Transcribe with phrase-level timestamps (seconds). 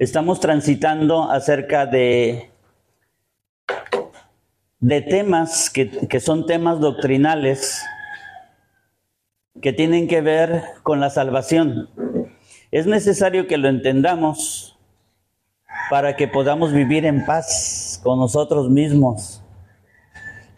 [0.00, 2.50] estamos transitando acerca de,
[4.78, 7.84] de temas que, que son temas doctrinales
[9.60, 11.90] que tienen que ver con la salvación.
[12.70, 14.78] Es necesario que lo entendamos
[15.90, 19.42] para que podamos vivir en paz con nosotros mismos,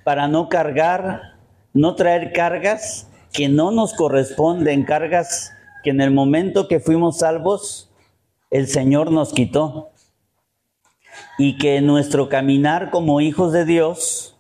[0.04, 1.34] para no cargar,
[1.72, 5.52] no traer cargas que no nos corresponden, cargas
[5.82, 7.91] que en el momento que fuimos salvos
[8.52, 9.90] el Señor nos quitó.
[11.38, 14.36] Y que nuestro caminar como hijos de Dios,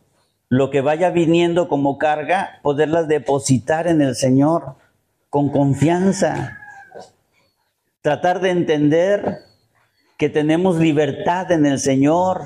[0.48, 4.76] lo que vaya viniendo como carga, poderlas depositar en el Señor
[5.30, 6.58] con confianza.
[8.02, 9.38] Tratar de entender
[10.18, 12.42] que tenemos libertad en el Señor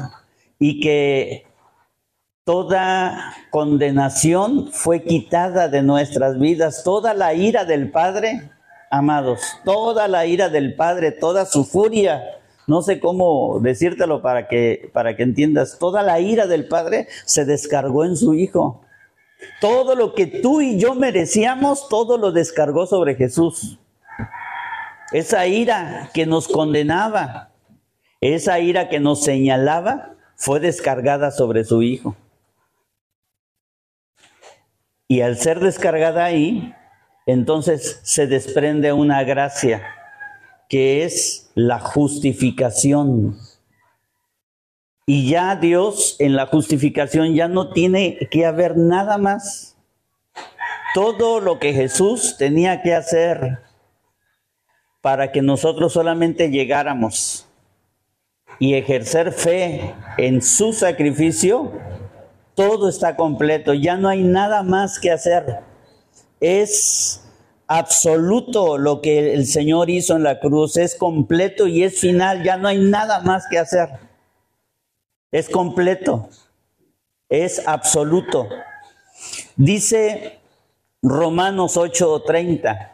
[0.59, 1.47] y que
[2.45, 8.51] toda condenación fue quitada de nuestras vidas, toda la ira del Padre
[8.91, 12.23] amados, toda la ira del Padre, toda su furia,
[12.67, 17.45] no sé cómo decírtelo para que, para que entiendas, toda la ira del Padre se
[17.45, 18.83] descargó en su Hijo.
[19.61, 23.79] Todo lo que tú y yo merecíamos, todo lo descargó sobre Jesús.
[25.13, 27.51] Esa ira que nos condenaba,
[28.21, 32.17] esa ira que nos señalaba, fue descargada sobre su Hijo.
[35.07, 36.75] Y al ser descargada ahí,
[37.27, 39.83] entonces se desprende una gracia
[40.69, 43.37] que es la justificación.
[45.07, 49.77] Y ya Dios en la justificación ya no tiene que haber nada más.
[50.95, 53.59] Todo lo que Jesús tenía que hacer
[55.03, 57.47] para que nosotros solamente llegáramos
[58.59, 61.73] y ejercer fe en su sacrificio,
[62.55, 65.66] todo está completo, ya no hay nada más que hacer
[66.41, 67.23] es
[67.67, 72.57] absoluto lo que el Señor hizo en la cruz, es completo y es final, ya
[72.57, 73.89] no hay nada más que hacer.
[75.33, 76.29] Es completo,
[77.29, 78.49] es absoluto.
[79.57, 80.39] Dice
[81.03, 82.93] Romanos 8:30,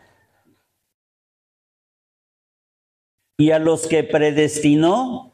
[3.38, 5.31] y a los que predestinó,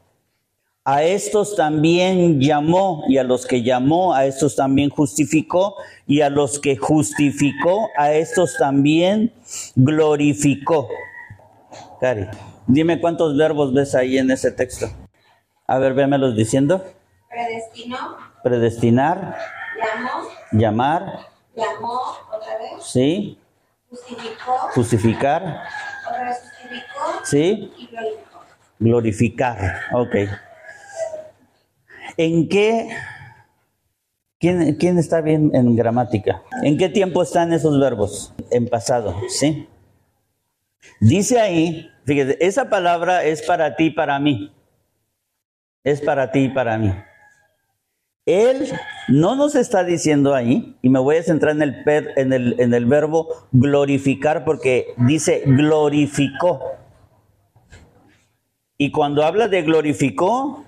[0.90, 5.76] a estos también llamó, y a los que llamó, a estos también justificó,
[6.06, 9.30] y a los que justificó, a estos también
[9.76, 10.88] glorificó.
[12.00, 12.26] Cari,
[12.66, 14.88] dime cuántos verbos ves ahí en ese texto.
[15.66, 16.82] A ver, véamelos diciendo.
[17.28, 18.16] Predestinó.
[18.42, 19.36] Predestinar.
[19.76, 20.28] Llamó.
[20.52, 21.18] Llamar.
[21.54, 22.00] Llamó
[22.34, 22.82] otra vez.
[22.82, 23.38] Sí.
[23.90, 24.52] Justificó.
[24.74, 25.64] Justificar.
[26.08, 27.24] Otra vez justificó.
[27.24, 27.72] Sí.
[27.76, 28.40] Y glorificó.
[28.78, 29.80] Glorificar.
[29.92, 30.47] Ok.
[32.18, 32.88] ¿En qué?
[34.40, 36.42] ¿Quién, ¿Quién, está bien en gramática?
[36.64, 38.34] ¿En qué tiempo están esos verbos?
[38.50, 39.68] En pasado, ¿sí?
[41.00, 44.52] Dice ahí, fíjate, esa palabra es para ti y para mí.
[45.84, 46.92] Es para ti y para mí.
[48.26, 48.68] Él
[49.06, 52.56] no nos está diciendo ahí, y me voy a centrar en el, per, en el,
[52.58, 56.62] en el verbo glorificar porque dice glorificó.
[58.76, 60.64] Y cuando habla de glorificó,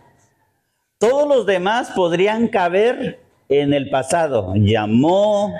[1.00, 3.19] todos los demás podrían caber
[3.49, 4.53] en el pasado.
[4.55, 5.55] Llamó,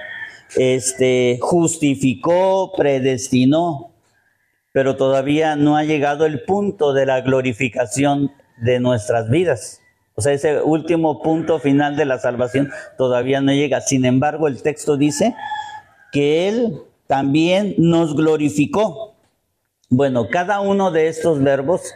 [0.55, 3.91] este, justificó, predestinó,
[4.73, 9.81] pero todavía no ha llegado el punto de la glorificación de nuestras vidas.
[10.15, 13.81] O sea, ese último punto final de la salvación todavía no llega.
[13.81, 15.35] Sin embargo, el texto dice
[16.13, 19.15] que Él también nos glorificó.
[19.89, 21.95] Bueno, cada uno de estos verbos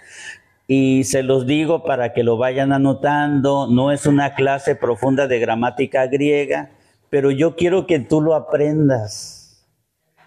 [0.67, 3.67] y se los digo para que lo vayan anotando.
[3.69, 6.71] No es una clase profunda de gramática griega,
[7.11, 9.67] pero yo quiero que tú lo aprendas,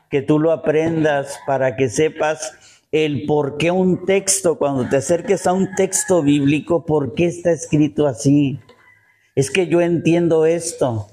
[0.10, 2.54] que tú lo aprendas para que sepas
[2.92, 7.52] el por qué un texto, cuando te acerques a un texto bíblico, por qué está
[7.52, 8.60] escrito así.
[9.36, 11.08] Es que yo entiendo esto.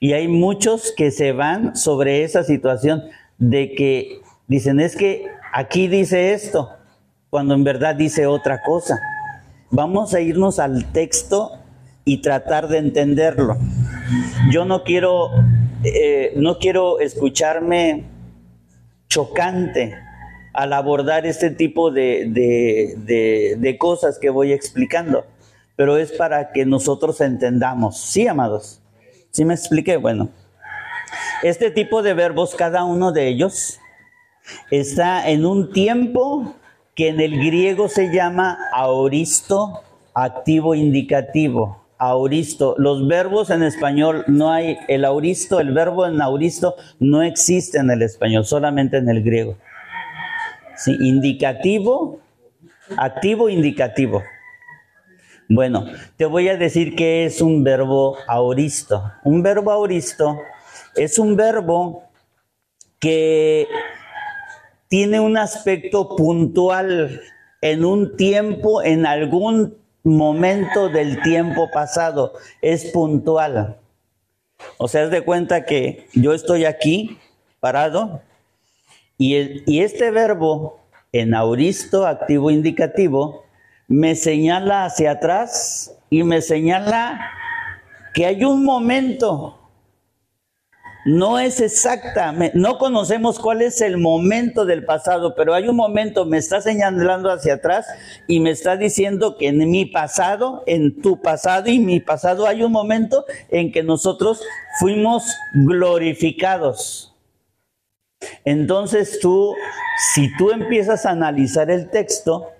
[0.00, 3.02] Y hay muchos que se van sobre esa situación
[3.38, 6.70] de que dicen, es que aquí dice esto,
[7.30, 8.98] cuando en verdad dice otra cosa.
[9.70, 11.52] Vamos a irnos al texto
[12.04, 13.58] y tratar de entenderlo.
[14.50, 15.30] Yo no quiero,
[15.84, 18.04] eh, no quiero escucharme
[19.08, 19.94] chocante
[20.54, 25.26] al abordar este tipo de, de, de, de cosas que voy explicando,
[25.76, 28.00] pero es para que nosotros entendamos.
[28.00, 28.80] ¿Sí, amados?
[29.30, 29.98] ¿Sí me expliqué?
[29.98, 30.30] Bueno,
[31.42, 33.78] este tipo de verbos, cada uno de ellos,
[34.70, 36.54] está en un tiempo
[36.98, 39.84] que en el griego se llama aoristo
[40.14, 41.84] activo indicativo.
[41.96, 42.74] Auristo.
[42.76, 47.92] Los verbos en español no hay, el auristo, el verbo en auristo no existe en
[47.92, 49.56] el español, solamente en el griego.
[50.76, 50.96] ¿Sí?
[51.00, 52.18] Indicativo
[52.96, 54.24] activo indicativo.
[55.48, 55.86] Bueno,
[56.16, 59.12] te voy a decir que es un verbo auristo.
[59.22, 60.40] Un verbo auristo
[60.96, 62.02] es un verbo
[62.98, 63.68] que
[64.88, 67.20] tiene un aspecto puntual
[67.60, 72.32] en un tiempo, en algún momento del tiempo pasado.
[72.62, 73.76] Es puntual.
[74.78, 77.18] O sea, es de cuenta que yo estoy aquí
[77.60, 78.22] parado
[79.16, 80.80] y, y este verbo
[81.12, 83.44] en auristo activo indicativo
[83.86, 87.30] me señala hacia atrás y me señala
[88.14, 89.57] que hay un momento
[91.08, 96.26] no es exacta, no conocemos cuál es el momento del pasado, pero hay un momento,
[96.26, 97.86] me está señalando hacia atrás
[98.26, 102.62] y me está diciendo que en mi pasado, en tu pasado y mi pasado hay
[102.62, 104.42] un momento en que nosotros
[104.78, 105.24] fuimos
[105.54, 107.16] glorificados.
[108.44, 109.54] Entonces tú,
[110.12, 112.50] si tú empiezas a analizar el texto,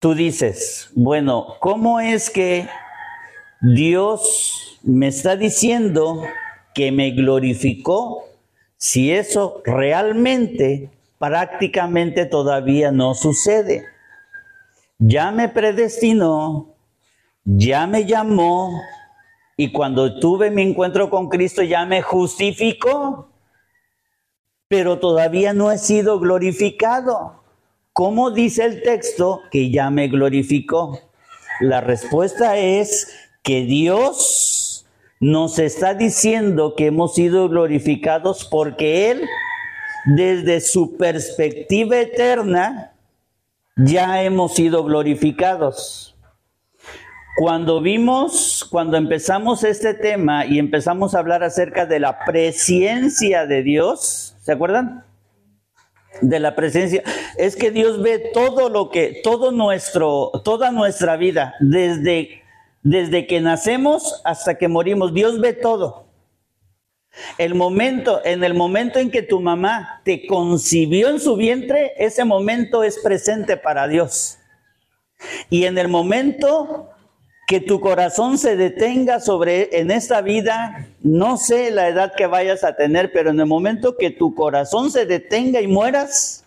[0.00, 2.68] tú dices, bueno, ¿cómo es que
[3.60, 6.24] Dios me está diciendo
[6.74, 8.24] que me glorificó
[8.76, 13.84] si eso realmente prácticamente todavía no sucede?
[14.98, 16.74] Ya me predestinó,
[17.44, 18.80] ya me llamó
[19.56, 23.28] y cuando tuve mi encuentro con Cristo ya me justificó,
[24.68, 27.42] pero todavía no he sido glorificado.
[27.92, 31.00] ¿Cómo dice el texto que ya me glorificó?
[31.60, 33.12] La respuesta es
[33.42, 34.57] que Dios
[35.20, 39.22] nos está diciendo que hemos sido glorificados porque Él,
[40.04, 42.92] desde su perspectiva eterna,
[43.76, 46.16] ya hemos sido glorificados.
[47.38, 53.62] Cuando vimos, cuando empezamos este tema y empezamos a hablar acerca de la presencia de
[53.62, 55.04] Dios, ¿se acuerdan?
[56.20, 57.02] de la presencia
[57.36, 62.42] es que Dios ve todo lo que todo nuestro toda nuestra vida desde
[62.82, 66.06] desde que nacemos hasta que morimos Dios ve todo
[67.36, 72.24] el momento en el momento en que tu mamá te concibió en su vientre ese
[72.24, 74.38] momento es presente para Dios
[75.50, 76.90] y en el momento
[77.48, 82.62] que tu corazón se detenga sobre en esta vida, no sé la edad que vayas
[82.62, 86.44] a tener, pero en el momento que tu corazón se detenga y mueras,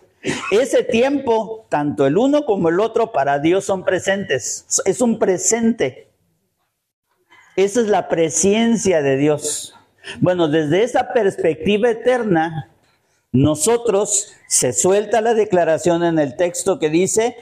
[0.51, 4.68] ese tiempo, tanto el uno como el otro para Dios son presentes.
[4.86, 6.10] Es un presente.
[7.56, 9.75] Esa es la presencia de Dios.
[10.19, 12.69] Bueno, desde esa perspectiva eterna,
[13.31, 17.38] nosotros se suelta la declaración en el texto que dice,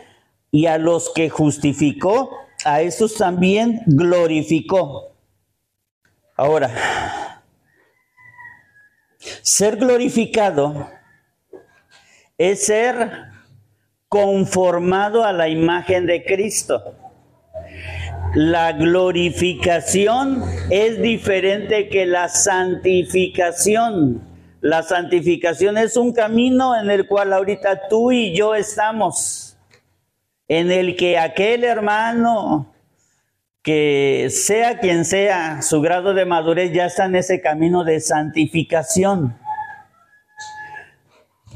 [0.51, 5.13] y a los que justificó, a esos también glorificó.
[6.35, 7.43] Ahora,
[9.41, 10.89] ser glorificado
[12.37, 13.29] es ser
[14.07, 16.95] conformado a la imagen de Cristo.
[18.35, 24.21] La glorificación es diferente que la santificación.
[24.61, 29.57] La santificación es un camino en el cual ahorita tú y yo estamos
[30.47, 32.71] en el que aquel hermano,
[33.63, 39.38] que sea quien sea, su grado de madurez ya está en ese camino de santificación.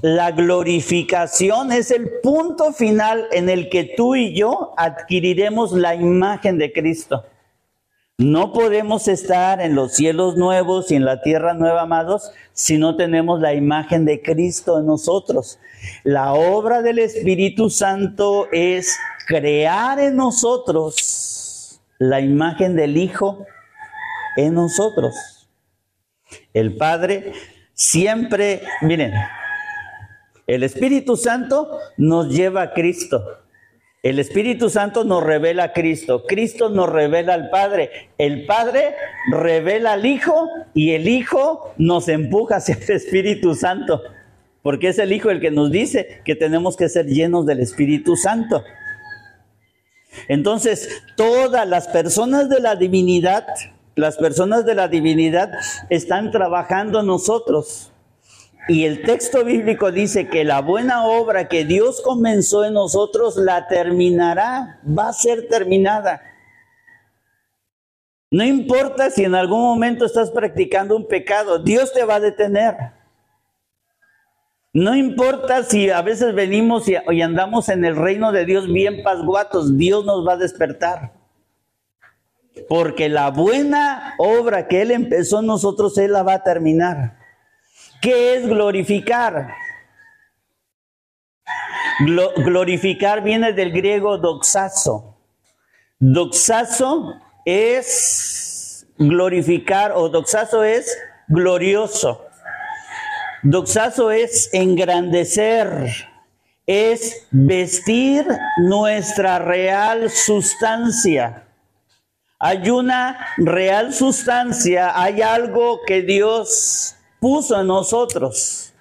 [0.04, 6.58] La glorificación es el punto final en el que tú y yo adquiriremos la imagen
[6.58, 7.24] de Cristo.
[8.18, 12.98] No podemos estar en los cielos nuevos y en la tierra nueva, amados, si no
[12.98, 15.58] tenemos la imagen de Cristo en nosotros.
[16.04, 23.46] La obra del Espíritu Santo es crear en nosotros la imagen del Hijo
[24.36, 25.48] en nosotros.
[26.54, 27.32] El Padre
[27.74, 29.14] siempre, miren,
[30.48, 33.24] el Espíritu Santo nos lleva a Cristo.
[34.04, 38.96] El Espíritu Santo nos revela a Cristo, Cristo nos revela al Padre, el Padre
[39.32, 44.02] revela al Hijo y el Hijo nos empuja hacia el Espíritu Santo,
[44.62, 48.18] porque es el Hijo el que nos dice que tenemos que ser llenos del Espíritu
[48.18, 48.62] Santo.
[50.28, 53.48] Entonces, todas las personas de la divinidad,
[53.96, 55.54] las personas de la divinidad
[55.90, 57.93] están trabajando en nosotros.
[58.68, 63.68] Y el texto bíblico dice que la buena obra que Dios comenzó en nosotros la
[63.68, 66.22] terminará, va a ser terminada.
[68.32, 72.76] No importa si en algún momento estás practicando un pecado, Dios te va a detener.
[74.72, 79.78] No importa si a veces venimos y, andamos en el reino de Dios bien pasguatos,
[79.78, 81.14] Dios nos va a despertar.
[82.68, 87.23] Porque la buena obra que Él empezó en nosotros, Él la va a terminar.
[88.04, 89.48] ¿Qué es glorificar?
[92.00, 95.16] Glo- glorificar viene del griego doxazo.
[96.00, 97.14] Doxazo
[97.46, 100.98] es glorificar o doxazo es
[101.30, 102.26] glorioso.
[103.42, 106.10] Doxazo es engrandecer,
[106.68, 108.26] es vestir
[108.58, 111.48] nuestra real sustancia.
[112.38, 118.74] Hay una real sustancia, hay algo que Dios puso en nosotros.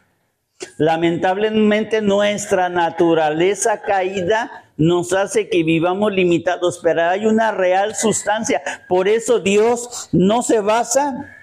[0.76, 8.60] Lamentablemente nuestra naturaleza caída nos hace que vivamos limitados, pero hay una real sustancia.
[8.88, 11.36] Por eso Dios no se basa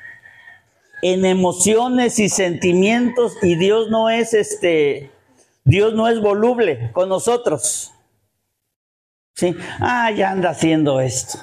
[1.02, 5.10] en emociones y sentimientos y Dios no es este,
[5.64, 7.94] Dios no es voluble con nosotros.
[9.36, 11.40] Sí, ah, ya anda haciendo esto.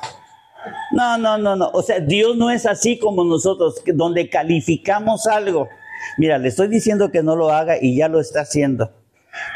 [0.92, 1.70] No, no, no, no.
[1.72, 5.68] O sea, Dios no es así como nosotros, donde calificamos algo.
[6.18, 8.90] Mira, le estoy diciendo que no lo haga y ya lo está haciendo.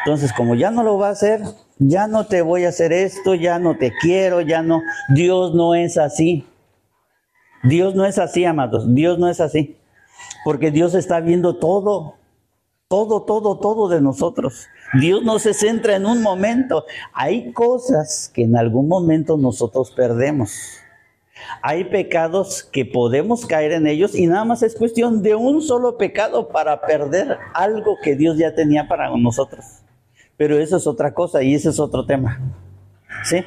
[0.05, 1.43] Entonces, como ya no lo va a hacer,
[1.79, 4.83] ya no te voy a hacer esto, ya no te quiero, ya no.
[5.14, 6.47] Dios no es así.
[7.62, 8.95] Dios no es así, amados.
[8.95, 9.76] Dios no es así.
[10.45, 12.17] Porque Dios está viendo todo.
[12.88, 14.67] Todo, todo, todo de nosotros.
[15.00, 16.85] Dios no se centra en un momento.
[17.12, 20.81] Hay cosas que en algún momento nosotros perdemos.
[21.62, 25.99] Hay pecados que podemos caer en ellos y nada más es cuestión de un solo
[25.99, 29.64] pecado para perder algo que Dios ya tenía para nosotros.
[30.37, 32.40] Pero eso es otra cosa y ese es otro tema.
[33.25, 33.44] ¿Sí?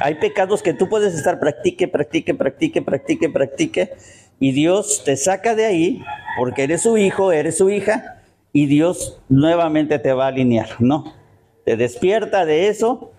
[0.00, 3.90] Hay pecados que tú puedes estar practique, practique, practique, practique, practique
[4.40, 6.04] y Dios te saca de ahí
[6.36, 8.22] porque eres su hijo, eres su hija
[8.52, 10.80] y Dios nuevamente te va a alinear.
[10.80, 11.14] No,
[11.64, 13.11] te despierta de eso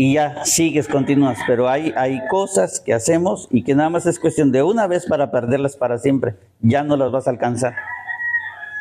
[0.00, 1.38] y ya sigues, continúas.
[1.46, 5.04] Pero hay, hay cosas que hacemos y que nada más es cuestión de una vez
[5.04, 6.36] para perderlas para siempre.
[6.62, 7.74] Ya no las vas a alcanzar.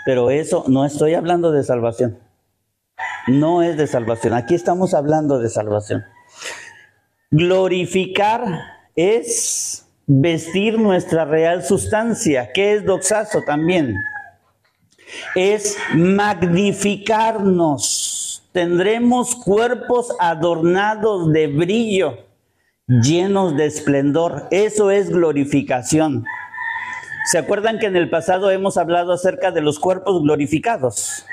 [0.05, 2.17] Pero eso no estoy hablando de salvación.
[3.27, 4.33] No es de salvación.
[4.33, 6.05] Aquí estamos hablando de salvación.
[7.31, 8.45] Glorificar
[8.95, 13.93] es vestir nuestra real sustancia, que es doxazo también.
[15.35, 18.38] Es magnificarnos.
[18.51, 22.17] Tendremos cuerpos adornados de brillo,
[22.87, 24.47] llenos de esplendor.
[24.51, 26.25] Eso es glorificación.
[27.31, 31.25] ¿Se acuerdan que en el pasado hemos hablado acerca de los cuerpos glorificados?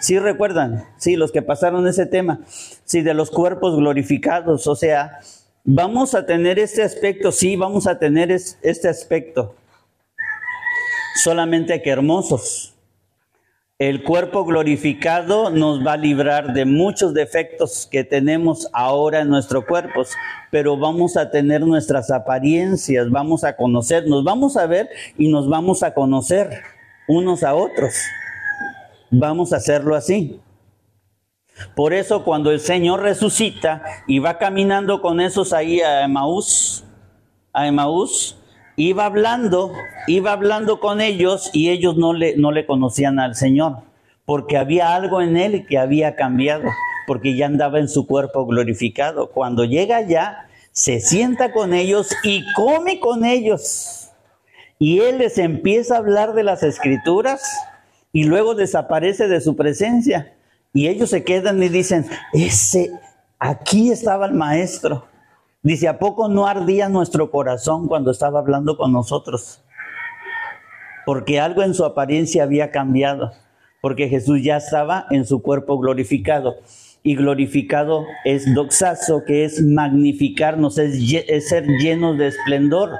[0.00, 0.84] ¿Sí recuerdan?
[0.96, 2.40] Sí, los que pasaron ese tema.
[2.84, 4.66] Sí, de los cuerpos glorificados.
[4.66, 5.20] O sea,
[5.64, 9.54] vamos a tener este aspecto, sí, vamos a tener es- este aspecto.
[11.22, 12.73] Solamente que hermosos.
[13.80, 19.66] El cuerpo glorificado nos va a librar de muchos defectos que tenemos ahora en nuestro
[19.66, 20.04] cuerpo,
[20.52, 25.82] pero vamos a tener nuestras apariencias, vamos a conocernos, vamos a ver y nos vamos
[25.82, 26.62] a conocer
[27.08, 27.94] unos a otros.
[29.10, 30.40] Vamos a hacerlo así.
[31.74, 36.84] Por eso cuando el Señor resucita y va caminando con esos ahí a Emaús,
[37.52, 38.36] a Emaús,
[38.76, 39.72] iba hablando,
[40.06, 43.78] iba hablando con ellos y ellos no le, no le conocían al Señor,
[44.24, 46.64] porque había algo en él que había cambiado,
[47.06, 49.30] porque ya andaba en su cuerpo glorificado.
[49.30, 54.10] Cuando llega allá, se sienta con ellos y come con ellos.
[54.78, 57.42] Y él les empieza a hablar de las escrituras
[58.12, 60.34] y luego desaparece de su presencia.
[60.72, 62.90] Y ellos se quedan y dicen, ese,
[63.38, 65.06] aquí estaba el maestro.
[65.64, 69.62] Dice, ¿a poco no ardía nuestro corazón cuando estaba hablando con nosotros?
[71.06, 73.32] Porque algo en su apariencia había cambiado,
[73.80, 76.56] porque Jesús ya estaba en su cuerpo glorificado.
[77.02, 80.96] Y glorificado es doxazo, que es magnificarnos, es,
[81.28, 82.90] es ser llenos de esplendor.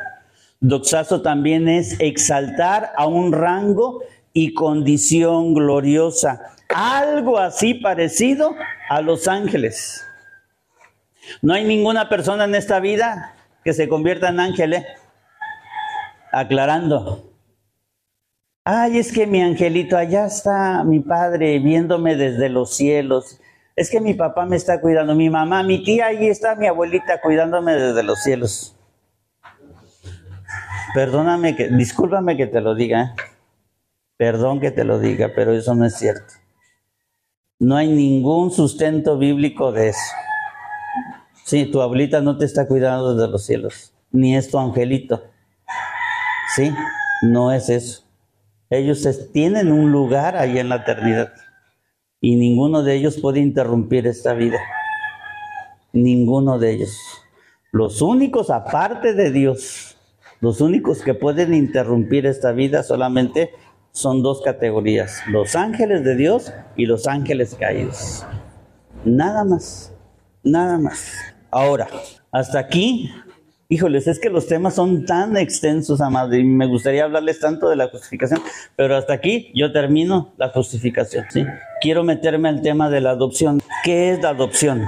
[0.61, 4.01] Doxazo también es exaltar a un rango
[4.33, 6.41] y condición gloriosa.
[6.75, 8.55] Algo así parecido
[8.89, 10.03] a los ángeles.
[11.43, 14.87] No hay ninguna persona en esta vida que se convierta en ángel, ¿eh?
[16.33, 17.31] Aclarando.
[18.65, 23.41] Ay, es que mi angelito, allá está mi padre viéndome desde los cielos.
[23.77, 27.21] Es que mi papá me está cuidando, mi mamá, mi tía, ahí está mi abuelita
[27.21, 28.77] cuidándome desde los cielos.
[30.95, 33.15] Perdóname que, discúlpame que te lo diga, ¿eh?
[34.17, 36.35] Perdón que te lo diga, pero eso no es cierto.
[37.59, 40.13] No hay ningún sustento bíblico de eso.
[41.45, 45.23] Sí, tu abuelita no te está cuidando desde los cielos, ni es tu angelito.
[46.55, 46.71] Sí,
[47.23, 48.05] no es eso.
[48.71, 51.33] Ellos tienen un lugar ahí en la eternidad
[52.21, 54.59] y ninguno de ellos puede interrumpir esta vida.
[55.93, 56.97] Ninguno de ellos.
[57.73, 59.99] Los únicos aparte de Dios,
[60.41, 63.51] los únicos que pueden interrumpir esta vida solamente
[63.93, 68.25] son dos categorías, los ángeles de Dios y los ángeles caídos.
[69.05, 69.93] Nada más,
[70.43, 71.34] nada más.
[71.55, 71.87] Ahora,
[72.33, 73.13] hasta aquí,
[73.69, 77.77] híjoles, es que los temas son tan extensos, amados, y me gustaría hablarles tanto de
[77.77, 78.43] la justificación,
[78.75, 81.27] pero hasta aquí yo termino la justificación.
[81.31, 81.47] ¿sí?
[81.81, 83.63] Quiero meterme al tema de la adopción.
[83.85, 84.85] ¿Qué es la adopción?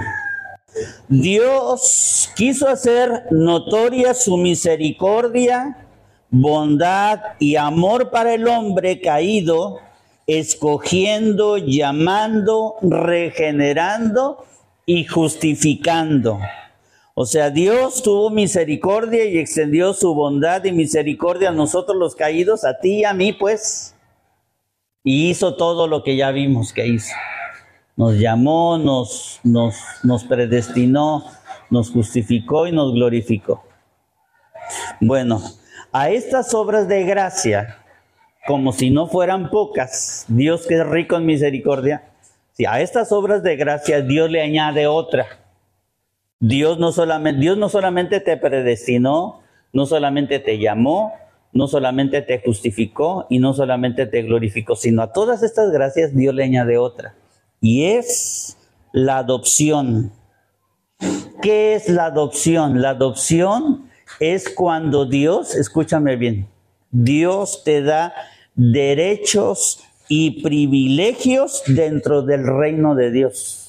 [1.07, 5.87] Dios quiso hacer notoria su misericordia,
[6.29, 9.79] bondad y amor para el hombre caído,
[10.27, 14.43] escogiendo, llamando, regenerando
[14.87, 16.39] y justificando.
[17.13, 22.65] O sea, Dios tuvo misericordia y extendió su bondad y misericordia a nosotros los caídos,
[22.65, 23.93] a ti y a mí, pues.
[25.03, 27.13] Y hizo todo lo que ya vimos que hizo
[27.97, 31.25] nos llamó, nos, nos, nos predestinó,
[31.71, 33.63] nos justificó y nos glorificó.
[35.01, 35.41] Bueno,
[35.91, 37.79] a estas obras de gracia,
[38.45, 42.11] como si no fueran pocas, Dios que es rico en misericordia,
[42.57, 45.27] si a estas obras de gracia Dios le añade otra.
[46.39, 49.41] Dios no solamente, Dios no solamente te predestinó,
[49.73, 51.13] no solamente te llamó,
[51.53, 56.33] no solamente te justificó y no solamente te glorificó, sino a todas estas gracias Dios
[56.33, 57.13] le añade otra
[57.61, 58.57] y es
[58.91, 60.11] la adopción.
[61.43, 62.81] ¿Qué es la adopción?
[62.81, 63.87] La adopción
[64.19, 66.47] es cuando Dios, escúchame bien,
[66.89, 68.15] Dios te da
[68.55, 73.63] derechos y privilegios dentro del reino de Dios.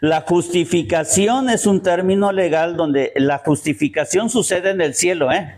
[0.00, 5.56] La justificación es un término legal donde la justificación sucede en el cielo, ¿eh?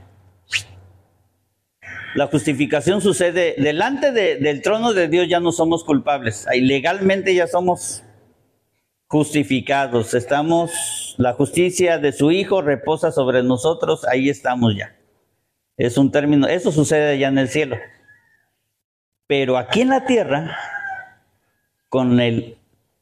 [2.14, 6.46] La justificación sucede delante del trono de Dios, ya no somos culpables.
[6.52, 8.02] Legalmente ya somos
[9.06, 10.14] justificados.
[10.14, 14.96] Estamos, la justicia de su Hijo reposa sobre nosotros, ahí estamos ya.
[15.80, 17.76] Es un término, eso sucede ya en el cielo.
[19.26, 20.56] Pero aquí en la tierra,
[21.88, 22.58] con, el,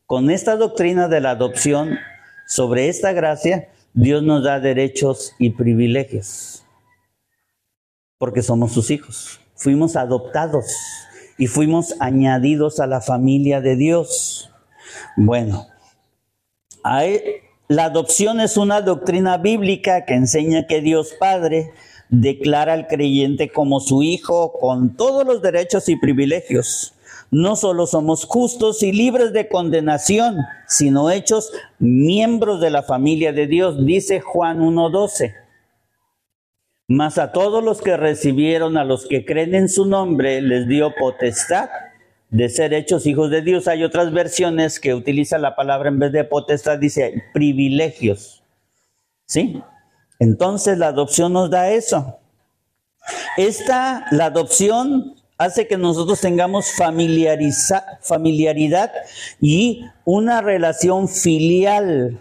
[0.07, 1.99] con esta doctrina de la adopción,
[2.47, 6.65] sobre esta gracia, Dios nos da derechos y privilegios
[8.17, 9.41] porque somos sus hijos.
[9.57, 10.67] Fuimos adoptados
[11.37, 14.53] y fuimos añadidos a la familia de Dios.
[15.17, 15.67] Bueno,
[17.67, 21.73] la adopción es una doctrina bíblica que enseña que Dios Padre
[22.11, 26.95] declara al creyente como su hijo con todos los derechos y privilegios.
[27.31, 33.47] No solo somos justos y libres de condenación, sino hechos miembros de la familia de
[33.47, 35.35] Dios, dice Juan 1.12.
[36.91, 40.95] Mas a todos los que recibieron, a los que creen en su nombre, les dio
[40.95, 41.69] potestad
[42.31, 43.69] de ser hechos hijos de Dios.
[43.69, 48.43] Hay otras versiones que utilizan la palabra en vez de potestad, dice privilegios.
[49.27, 49.63] ¿Sí?
[50.19, 52.19] Entonces la adopción nos da eso.
[53.37, 58.93] Esta, la adopción hace que nosotros tengamos familiaridad
[59.41, 62.21] y una relación filial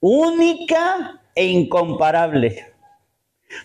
[0.00, 2.66] única e incomparable.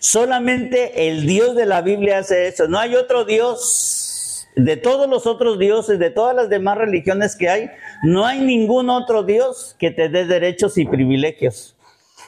[0.00, 2.68] Solamente el Dios de la Biblia hace eso.
[2.68, 4.46] No hay otro Dios.
[4.56, 7.70] De todos los otros dioses, de todas las demás religiones que hay,
[8.04, 11.73] no hay ningún otro Dios que te dé derechos y privilegios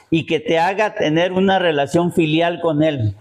[0.09, 3.15] y que te haga tener una relación filial con Él.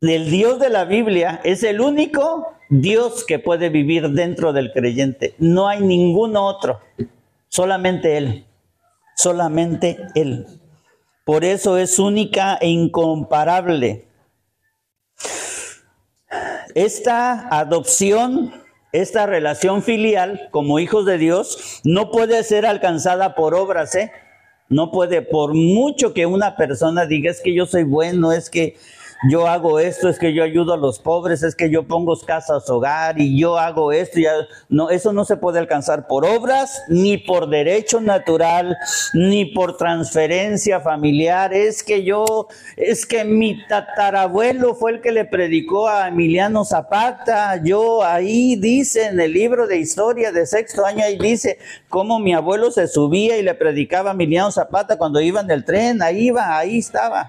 [0.00, 5.34] El Dios de la Biblia es el único Dios que puede vivir dentro del creyente.
[5.38, 6.80] No hay ningún otro.
[7.48, 8.46] Solamente Él.
[9.16, 10.46] Solamente Él.
[11.24, 14.06] Por eso es única e incomparable.
[16.74, 18.52] Esta adopción,
[18.92, 24.12] esta relación filial como hijos de Dios, no puede ser alcanzada por obras, ¿eh?
[24.68, 28.76] No puede, por mucho que una persona diga es que yo soy bueno, es que
[29.30, 32.68] yo hago esto, es que yo ayudo a los pobres, es que yo pongo casas
[32.68, 34.20] hogar y yo hago esto.
[34.20, 34.32] Ya,
[34.68, 38.76] no, eso no se puede alcanzar por obras, ni por derecho natural,
[39.14, 41.54] ni por transferencia familiar.
[41.54, 47.60] Es que yo, es que mi tatarabuelo fue el que le predicó a Emiliano Zapata.
[47.62, 52.34] Yo ahí dice en el libro de historia de sexto año, ahí dice cómo mi
[52.34, 56.02] abuelo se subía y le predicaba a Emiliano Zapata cuando iba en el tren.
[56.02, 57.28] Ahí iba, ahí estaba.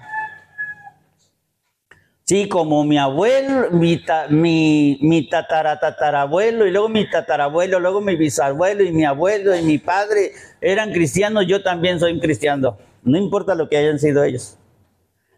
[2.28, 8.92] Sí, como mi abuelo, mi, mi tataratatarabuelo, y luego mi tatarabuelo, luego mi bisabuelo, y
[8.92, 12.76] mi abuelo, y mi padre eran cristianos, yo también soy cristiano.
[13.02, 14.58] No importa lo que hayan sido ellos.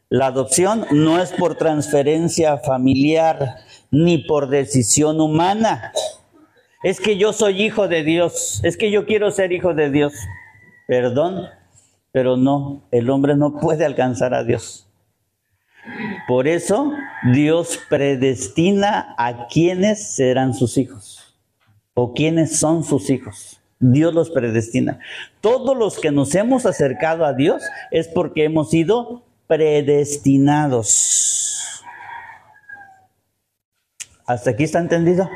[0.09, 3.59] La adopción no es por transferencia familiar
[3.93, 5.93] ni por decisión humana.
[6.83, 10.13] Es que yo soy hijo de Dios, es que yo quiero ser hijo de Dios.
[10.89, 11.47] Perdón,
[12.11, 14.90] pero no, el hombre no puede alcanzar a Dios.
[16.27, 16.93] Por eso
[17.33, 21.17] Dios predestina a quienes serán sus hijos.
[21.95, 23.61] o quiénes son sus hijos.
[23.79, 24.99] Dios los predestina.
[25.41, 31.83] Todos los que nos hemos acercado a Dios es porque hemos sido predestinados.
[34.27, 35.29] ¿Hasta aquí está entendido?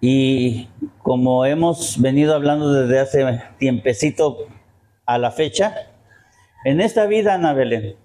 [0.00, 0.68] Y
[1.02, 4.46] como hemos venido hablando desde hace tiempecito
[5.06, 5.74] a la fecha,
[6.64, 7.96] en esta vida, Ana Belén,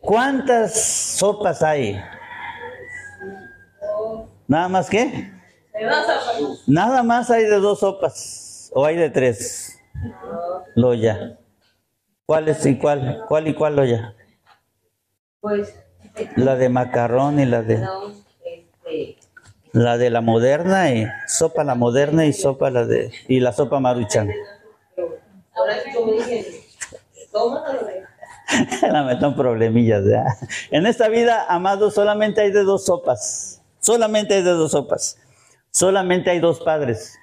[0.00, 0.80] ¿cuántas
[1.16, 2.00] sopas hay?
[4.46, 5.30] ¿Nada más qué?
[6.66, 9.78] Nada más hay de dos sopas, o hay de tres.
[10.74, 11.38] Loya.
[12.26, 13.24] ¿Cuál es y cuál?
[13.26, 14.14] ¿Cuál y cuál loya?
[15.40, 15.74] Pues,
[16.36, 17.86] La de macarrón y la de...
[18.44, 19.16] este,
[19.72, 23.80] La de la moderna y sopa la moderna y sopa la de y la sopa
[23.80, 24.30] maruchan.
[25.58, 25.76] Ahora
[27.32, 28.08] tómatelo de
[28.90, 30.04] la metan problemillas.
[30.04, 30.26] ¿verdad?
[30.70, 33.62] En esta vida, amados, solamente hay de dos sopas.
[33.80, 35.18] Solamente hay de dos sopas.
[35.70, 37.14] Solamente hay dos padres.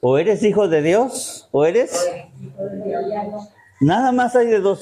[0.00, 2.08] O eres hijo de Dios o eres
[3.80, 4.80] Nada más hay de dos.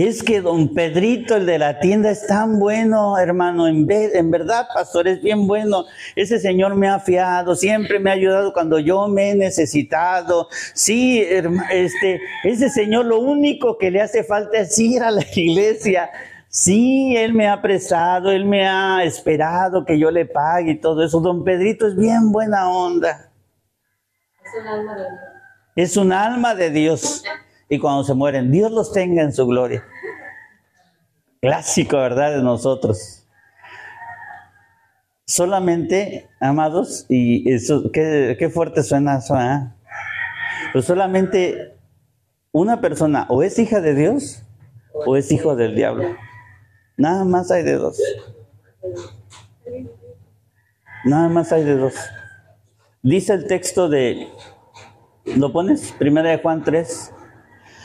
[0.00, 3.66] Es que don Pedrito, el de la tienda, es tan bueno, hermano.
[3.66, 5.86] En, ve- en verdad, pastor, es bien bueno.
[6.14, 10.46] Ese señor me ha fiado, siempre me ha ayudado cuando yo me he necesitado.
[10.72, 16.10] Sí, este, ese señor lo único que le hace falta es ir a la iglesia.
[16.48, 21.02] Sí, él me ha prestado, él me ha esperado que yo le pague y todo
[21.04, 21.18] eso.
[21.18, 23.32] Don Pedrito es bien buena onda.
[24.44, 25.20] Es un alma de Dios.
[25.74, 27.24] Es un alma de Dios.
[27.68, 29.84] Y cuando se mueren, Dios los tenga en su gloria.
[31.40, 32.36] Clásico, ¿verdad?
[32.36, 33.26] De nosotros.
[35.26, 39.74] Solamente, amados, y eso, qué, qué fuerte suena eso, ¿ah?
[40.72, 41.76] Pues solamente
[42.52, 44.42] una persona o es hija de Dios
[45.06, 46.16] o es hijo del diablo.
[46.96, 48.00] Nada más hay de dos.
[51.04, 51.94] Nada más hay de dos.
[53.02, 54.26] Dice el texto de
[55.36, 55.92] ¿Lo pones?
[55.92, 57.12] Primera de Juan 3.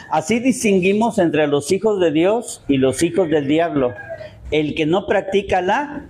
[0.09, 3.93] Así distinguimos entre los hijos de Dios y los hijos del diablo.
[4.51, 6.09] El que no practica la...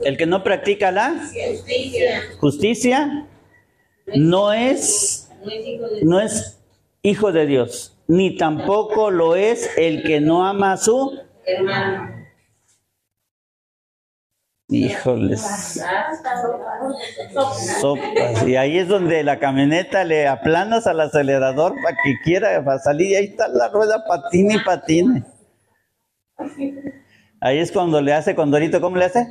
[0.00, 1.14] El que no practica la
[2.38, 3.26] Justicia.
[4.14, 5.30] no es,
[6.02, 6.58] no es
[7.02, 11.18] hijo de Dios, ni tampoco lo es el que no ama a su...
[11.44, 12.17] hermano.
[14.70, 15.82] Híjoles.
[17.80, 18.46] Sopas.
[18.46, 23.08] Y ahí es donde la camioneta le aplanas al acelerador para que quiera para salir
[23.08, 25.24] y ahí está la rueda patine y patine.
[27.40, 29.26] Ahí es cuando le hace Condorito, ¿cómo le hace?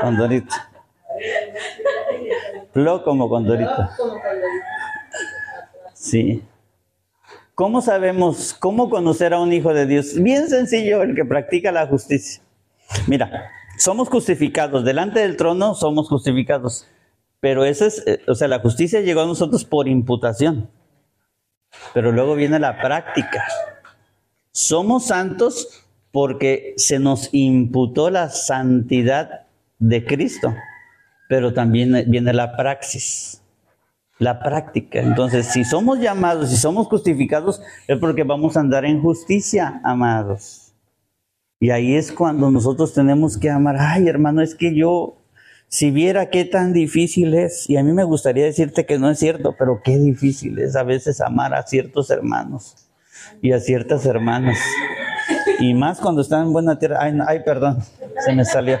[0.00, 0.54] Condorito.
[2.72, 3.90] Flo como Condorito.
[5.92, 6.42] Sí.
[7.54, 10.20] ¿Cómo sabemos, cómo conocer a un hijo de Dios?
[10.20, 12.42] Bien sencillo, el que practica la justicia.
[13.06, 16.88] Mira, somos justificados, delante del trono somos justificados,
[17.38, 20.68] pero eso es, eh, o sea, la justicia llegó a nosotros por imputación,
[21.92, 23.44] pero luego viene la práctica.
[24.50, 29.46] Somos santos porque se nos imputó la santidad
[29.78, 30.56] de Cristo,
[31.28, 33.43] pero también viene la praxis
[34.18, 35.00] la práctica.
[35.00, 40.74] Entonces, si somos llamados, si somos justificados, es porque vamos a andar en justicia, amados.
[41.60, 43.76] Y ahí es cuando nosotros tenemos que amar.
[43.78, 45.16] Ay, hermano, es que yo,
[45.68, 49.18] si viera qué tan difícil es, y a mí me gustaría decirte que no es
[49.18, 52.76] cierto, pero qué difícil es a veces amar a ciertos hermanos
[53.40, 54.58] y a ciertas hermanas.
[55.58, 56.98] Y más cuando están en buena tierra.
[57.00, 57.78] Ay, ay perdón,
[58.24, 58.78] se me salió.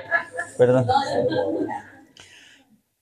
[0.58, 0.86] Perdón.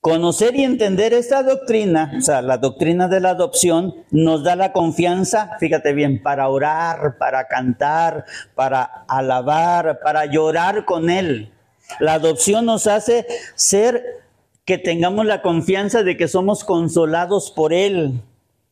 [0.02, 4.72] Conocer y entender esta doctrina, o sea, la doctrina de la adopción, nos da la
[4.72, 8.24] confianza, fíjate bien, para orar, para cantar,
[8.56, 11.52] para alabar, para llorar con Él.
[12.00, 14.24] La adopción nos hace ser
[14.64, 18.22] que tengamos la confianza de que somos consolados por Él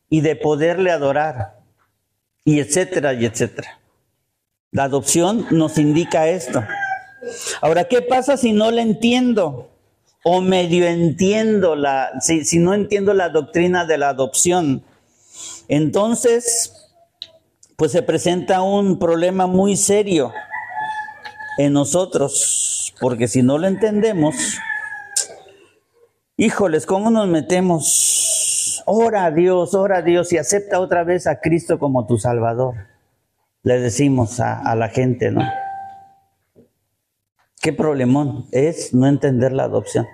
[0.09, 1.61] y de poderle adorar,
[2.43, 3.79] y etcétera, y etcétera.
[4.71, 6.61] La adopción nos indica esto.
[7.61, 9.70] Ahora, ¿qué pasa si no le entiendo?
[10.23, 14.83] O medio entiendo la, si, no entiendo la doctrina de la adopción,
[15.67, 16.89] entonces,
[17.75, 20.31] pues se presenta un problema muy serio
[21.57, 24.35] en nosotros, porque si no lo entendemos,
[26.37, 28.83] híjoles, ¿cómo nos metemos?
[28.85, 32.75] Ora a Dios, ora a Dios y acepta otra vez a Cristo como tu Salvador.
[33.63, 35.41] Le decimos a, a la gente, ¿no?
[37.61, 40.07] Qué problemón es no entender la adopción.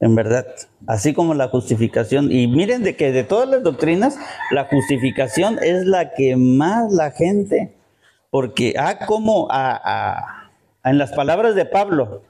[0.00, 0.46] en verdad,
[0.86, 2.32] así como la justificación.
[2.32, 4.18] Y miren de que de todas las doctrinas,
[4.50, 7.74] la justificación es la que más la gente,
[8.30, 10.50] porque, ah, como a,
[10.84, 12.22] en las palabras de Pablo,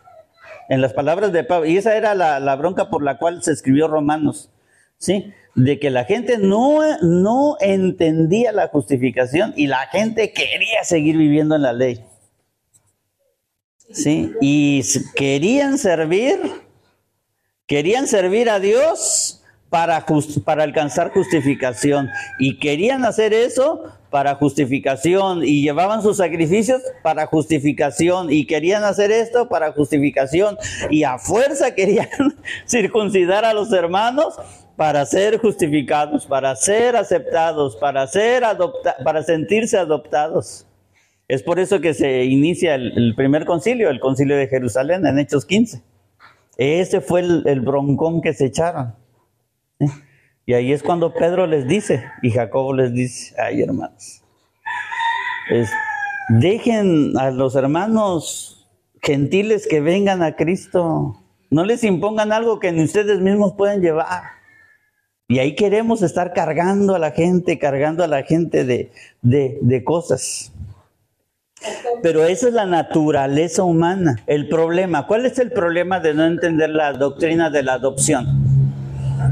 [0.69, 3.53] en las palabras de Pablo, y esa era la, la, bronca por la cual se
[3.53, 4.51] escribió Romanos,
[4.99, 5.33] ¿sí?
[5.55, 11.57] De que la gente no, no entendía la justificación y la gente quería seguir viviendo
[11.57, 12.05] en la ley.
[13.91, 14.33] ¿Sí?
[14.41, 14.83] Y
[15.15, 16.41] querían servir
[17.67, 20.05] Querían servir a Dios para,
[20.45, 22.11] para alcanzar justificación.
[22.39, 25.43] Y querían hacer eso para justificación.
[25.43, 28.31] Y llevaban sus sacrificios para justificación.
[28.31, 30.59] Y querían hacer esto para justificación.
[30.91, 34.35] Y a fuerza querían circuncidar a los hermanos
[34.77, 38.43] para ser justificados, para ser aceptados, para, ser
[39.03, 40.67] para sentirse adoptados.
[41.27, 45.47] Es por eso que se inicia el, primer concilio, el concilio de Jerusalén, en Hechos
[45.47, 45.83] 15.
[46.59, 48.95] Ese fue el, broncón que se echaron.
[49.79, 49.87] ¿eh?
[50.47, 54.23] Y ahí es cuando Pedro les dice, y Jacobo les dice, ay hermanos,
[56.29, 58.69] dejen a los hermanos
[59.03, 64.23] gentiles que vengan a Cristo, no les impongan algo que ni ustedes mismos pueden llevar.
[65.27, 70.54] Y ahí queremos estar cargando a la gente, cargando a la gente de, de cosas.
[72.03, 74.17] Pero esa es la naturaleza humana.
[74.27, 78.27] El problema, ¿cuál es el problema de no entender la doctrina de la adopción?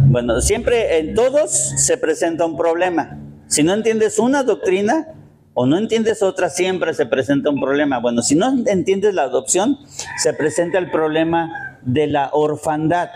[0.06, 3.18] Bueno, siempre en todos se presenta un problema.
[3.46, 5.08] Si no entiendes una doctrina
[5.54, 7.98] o no entiendes otra, siempre se presenta un problema.
[7.98, 9.78] Bueno, si no entiendes la adopción,
[10.16, 13.10] se presenta el problema de la orfandad.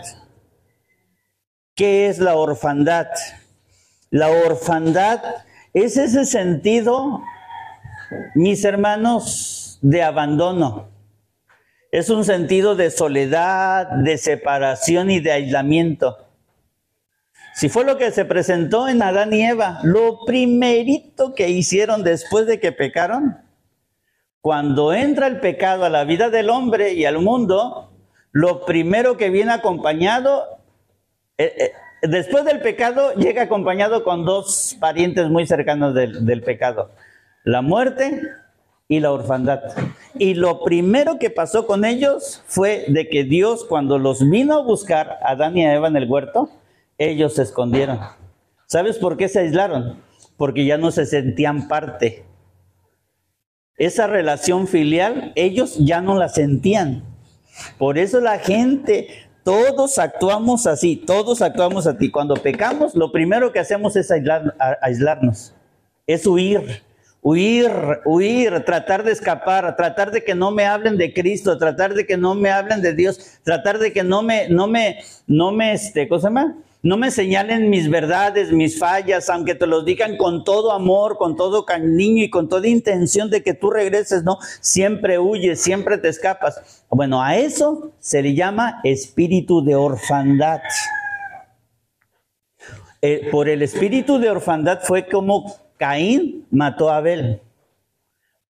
[1.75, 3.07] ¿Qué es la orfandad?
[4.09, 5.21] La orfandad
[5.73, 7.21] es ese sentido
[8.35, 10.89] mis hermanos, de abandono.
[11.91, 16.17] Es un sentido de soledad, de separación y de aislamiento.
[17.55, 22.45] Si fue lo que se presentó en Adán y Eva, lo primerito que hicieron después
[22.45, 23.37] de que pecaron,
[24.41, 27.91] cuando entra el pecado a la vida del hombre y al mundo,
[28.31, 30.59] lo primero que viene acompañado,
[31.37, 31.71] eh, eh,
[32.03, 36.91] después del pecado, llega acompañado con dos parientes muy cercanos del, del pecado
[37.47, 38.21] la muerte
[38.89, 39.61] y la orfandad.
[40.19, 44.63] Y lo primero que pasó con ellos fue de que Dios cuando los vino a
[44.63, 46.49] buscar a Adán y a Eva en el huerto,
[46.97, 47.99] ellos se escondieron.
[48.65, 50.01] ¿Sabes por qué se aislaron?
[50.35, 52.25] Porque ya no se sentían parte.
[53.77, 57.03] Esa relación filial, ellos ya no la sentían.
[57.77, 59.07] Por eso la gente,
[59.45, 62.11] todos actuamos así, todos actuamos así.
[62.11, 65.55] Cuando pecamos, lo primero que hacemos es aislarnos,
[66.07, 66.85] es huir
[67.29, 67.69] Huir,
[68.05, 72.15] huir, tratar de escapar, tratar de que no me hablen de Cristo, tratar de que
[72.15, 76.07] no me hablen de Dios, tratar de que no me, no me, no me, este,
[76.07, 76.29] ¿cómo se?
[76.83, 81.35] No me señalen mis verdades, mis fallas, aunque te los digan con todo amor, con
[81.35, 86.07] todo cariño y con toda intención de que tú regreses, no, siempre huyes, siempre te
[86.07, 86.85] escapas.
[86.89, 90.61] Bueno, a eso se le llama espíritu de orfandad.
[93.01, 97.41] Eh, por el espíritu de orfandad fue como Caín mató a Abel.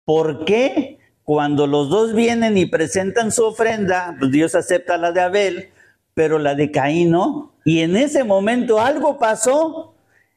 [0.05, 0.99] ¿Por qué?
[1.23, 5.69] Cuando los dos vienen y presentan su ofrenda, pues Dios acepta la de Abel,
[6.13, 7.51] pero la de Caín no.
[7.65, 9.95] Y en ese momento algo pasó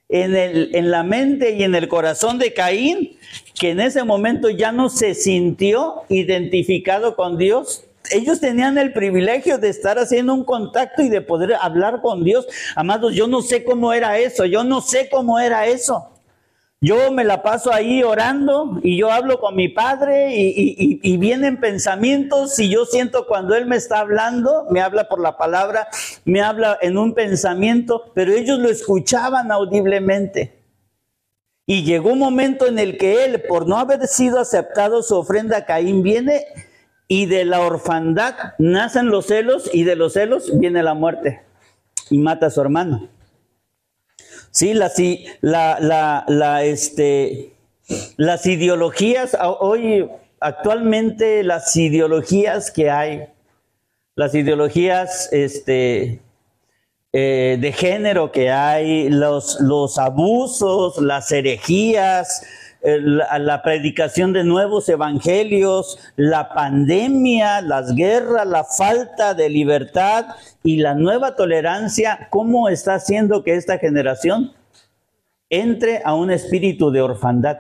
[0.08, 3.18] en, el, en la mente y en el corazón de Caín,
[3.60, 7.84] que en ese momento ya no se sintió identificado con Dios.
[8.10, 12.46] Ellos tenían el privilegio de estar haciendo un contacto y de poder hablar con Dios.
[12.74, 16.08] Amados, yo no sé cómo era eso, yo no sé cómo era eso.
[16.80, 22.56] Yo me la paso ahí orando y yo hablo con mi padre y, vienen pensamientos
[22.60, 25.88] y yo siento cuando él me está hablando, me habla por la palabra,
[26.24, 30.62] me habla en un pensamiento, pero ellos lo escuchaban audiblemente.
[31.66, 35.66] Y llegó un momento en el que él, por no haber sido aceptado su ofrenda,
[35.66, 36.46] Caín viene
[37.08, 41.42] y de la orfandad nacen los celos y de los celos viene la muerte
[42.08, 43.08] y mata a su hermano.
[44.50, 47.52] Sí, la, la, este,
[48.16, 50.08] las ideologías, hoy
[50.40, 53.26] actualmente las ideologías que hay,
[54.14, 56.20] las ideologías este,
[57.12, 62.42] eh, de género que hay, los, los abusos, las herejías,
[62.82, 70.26] la, predicación de nuevos evangelios, la pandemia, las guerras, la falta de libertad
[70.62, 74.52] y la nueva tolerancia, ¿cómo está haciendo que esta generación
[75.50, 77.58] entre a un espíritu de orfandad?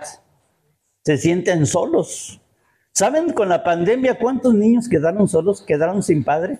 [1.04, 2.40] Se sienten solos.
[2.92, 6.58] ¿Saben con la pandemia cuántos niños quedaron solos, quedaron sin padre?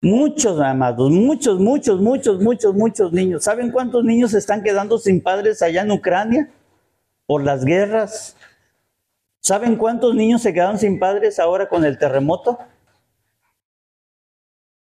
[0.00, 3.44] Muchos amados, muchos, muchos, muchos, muchos, muchos niños.
[3.44, 6.50] ¿Saben cuántos niños están quedando sin padres allá en Ucrania
[7.26, 8.36] por las guerras?
[9.40, 12.58] ¿Saben cuántos niños se quedaron sin padres ahora con el terremoto?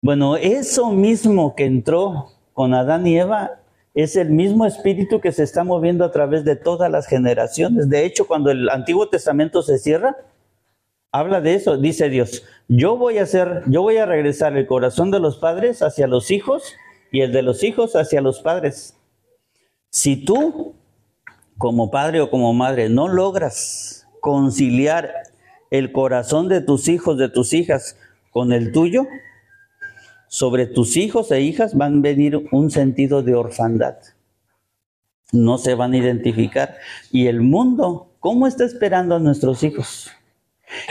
[0.01, 3.59] Bueno, eso mismo que entró con Adán y Eva
[3.95, 7.89] es el mismo espíritu que se está moviendo a través de todas las generaciones.
[7.89, 10.17] De hecho, cuando el Antiguo Testamento se cierra,
[11.11, 15.11] habla de eso, dice Dios, yo voy a hacer, yo voy a regresar el corazón
[15.11, 16.75] de los padres hacia los hijos
[17.09, 18.97] y el de los hijos hacia los padres.
[19.89, 20.75] Si tú,
[21.57, 25.11] como padre o como madre, no logras conciliar
[25.71, 27.97] el corazón de tus hijos, de tus hijas,
[28.31, 29.07] con el tuyo,
[30.27, 33.95] sobre tus hijos e hijas van a venir un sentido de orfandad.
[35.31, 36.75] No se van a identificar.
[37.11, 40.11] Y el mundo, ¿cómo está esperando a nuestros hijos?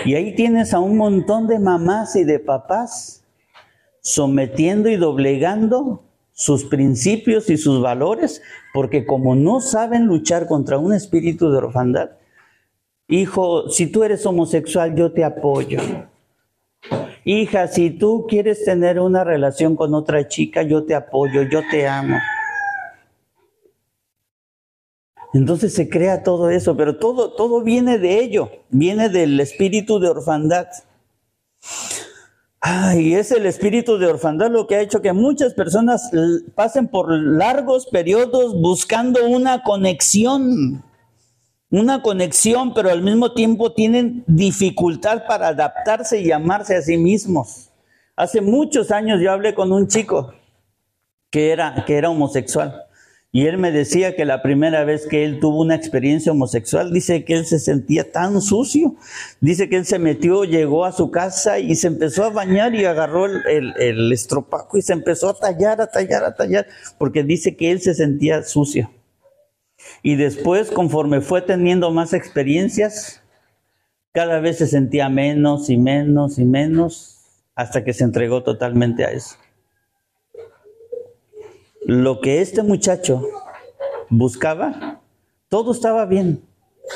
[0.04, 3.24] Y ahí tienes a un montón de mamás y de papás
[4.00, 6.02] sometiendo y doblegando
[6.34, 8.42] sus principios y sus valores,
[8.74, 12.10] porque como no saben luchar contra un espíritu de orfandad,
[13.08, 15.80] hijo, si tú eres homosexual, yo te apoyo
[17.24, 21.88] hija, si tú quieres tener una relación con otra chica, yo te apoyo, yo te
[21.88, 22.16] amo.
[25.32, 30.10] Entonces se crea todo eso, pero todo, todo viene de ello, viene del espíritu de
[30.10, 30.68] orfandad.
[32.66, 36.10] Ay, es el espíritu de orfandad lo que ha hecho que muchas personas
[36.54, 40.82] pasen por largos periodos buscando una conexión
[41.70, 47.70] una conexión, pero al mismo tiempo tienen dificultad para adaptarse y amarse a sí mismos.
[48.16, 50.32] Hace muchos años yo hablé con un chico
[51.30, 52.83] que era, que era homosexual.
[53.34, 57.24] Y él me decía que la primera vez que él tuvo una experiencia homosexual, dice
[57.24, 58.94] que él se sentía tan sucio.
[59.40, 62.84] Dice que él se metió, llegó a su casa y se empezó a bañar y
[62.84, 67.56] agarró el, el, estropajo y se empezó a tallar, a tallar, a tallar, porque dice
[67.56, 68.92] que él se sentía sucio.
[70.04, 73.20] Y después, conforme fue teniendo más experiencias,
[74.12, 77.18] cada vez se sentía menos y menos y menos
[77.56, 79.34] hasta que se entregó totalmente a eso.
[81.86, 83.22] Lo que este muchacho
[84.08, 85.00] buscaba,
[85.48, 86.42] todo estaba bien.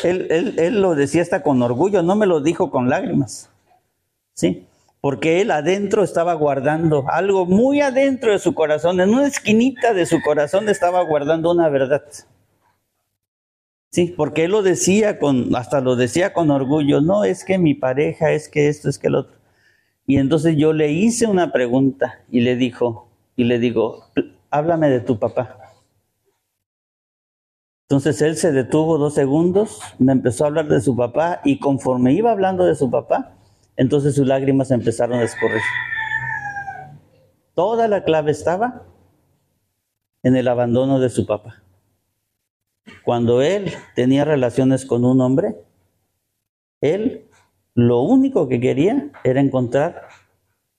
[0.03, 3.51] Él, él, lo decía hasta con orgullo, no me lo dijo con lágrimas.
[4.35, 4.67] ¿Sí?
[5.01, 10.07] Porque él adentro estaba guardando algo muy adentro de su corazón, en una esquinita de
[10.07, 12.03] su corazón estaba guardando una verdad.
[13.91, 17.75] Sí, porque él lo decía con, hasta lo decía con orgullo, no, es que mi
[17.75, 19.37] pareja, es que esto, es que lo otro.
[20.07, 24.05] Y entonces yo le hice una pregunta y le dijo, y le digo,
[24.51, 25.59] háblame de tu papá.
[27.89, 32.13] Entonces él se detuvo dos segundos, me empezó a hablar de su papá y conforme
[32.13, 33.35] iba hablando de su papá,
[33.77, 35.63] entonces sus lágrimas empezaron a escurrir.
[37.55, 38.83] Toda la clave estaba
[40.23, 41.63] en el abandono de su papá.
[43.05, 45.65] Cuando él tenía relaciones con un hombre,
[46.83, 47.29] él
[47.75, 50.09] lo único que quería era encontrar,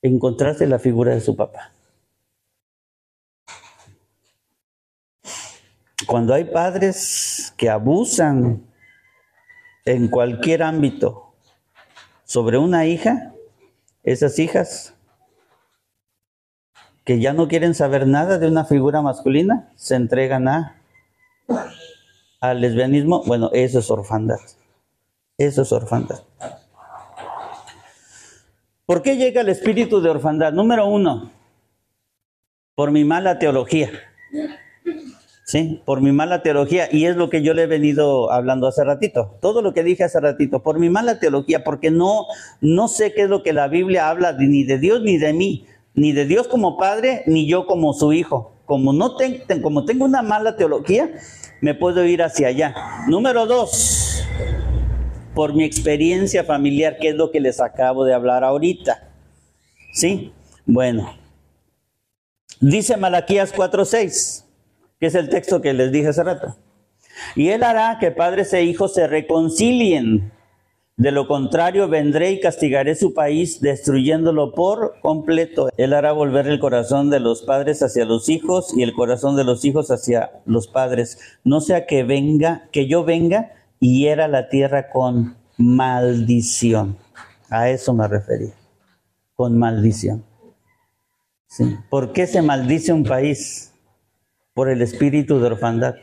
[0.01, 1.73] encontrarse la figura de su papá.
[6.10, 8.65] Cuando hay padres que abusan
[9.86, 11.36] en cualquier ámbito
[12.24, 13.36] sobre una hija,
[14.04, 14.95] esas hijas
[17.06, 20.82] que ya no quieren saber nada de una figura masculina, se entregan a
[22.41, 24.39] al lesbianismo, bueno, eso es orfandad.
[25.38, 26.24] Eso es orfandad.
[28.88, 30.54] ¿Por qué llega el espíritu de orfandad?
[30.54, 31.30] Número uno,
[32.74, 33.91] por mi mala teología.
[35.49, 35.81] ¿Sí?
[35.83, 36.89] Por mi mala teología.
[36.91, 39.35] Y es lo que yo le he venido hablando hace ratito.
[39.41, 40.62] Todo lo que dije hace ratito.
[40.62, 42.27] Por mi mala teología, porque no,
[42.62, 45.65] no sé qué es lo que la Biblia habla ni de Dios ni de mí.
[45.95, 48.52] Ni de Dios como padre, ni yo como su hijo.
[48.65, 49.15] Como, no
[49.63, 51.10] como tengo una mala teología,
[51.62, 52.75] me puedo ir hacia allá.
[53.08, 54.23] Número dos,
[55.33, 59.10] por mi experiencia familiar, que es lo que les acabo de hablar ahorita.
[59.93, 60.31] ¿Sí?
[60.67, 61.12] Bueno.
[62.62, 64.43] Dice Malaquías 4:6,
[65.00, 66.56] que es el texto que les dije hace rato.
[67.35, 70.31] Y él hará que padres e hijos se reconcilien
[71.00, 75.69] de lo contrario, vendré y castigaré su país, destruyéndolo por completo.
[75.77, 79.45] Él hará volver el corazón de los padres hacia los hijos y el corazón de
[79.45, 81.19] los hijos hacia los padres.
[81.45, 86.97] No sea que venga, que yo venga y hiera la tierra con maldición.
[87.50, 88.52] A eso me refería.
[89.35, 90.25] Con maldición.
[91.47, 91.77] Sí.
[91.89, 93.71] ¿Por qué se maldice un país?
[94.60, 95.95] Por el espíritu de orfandad.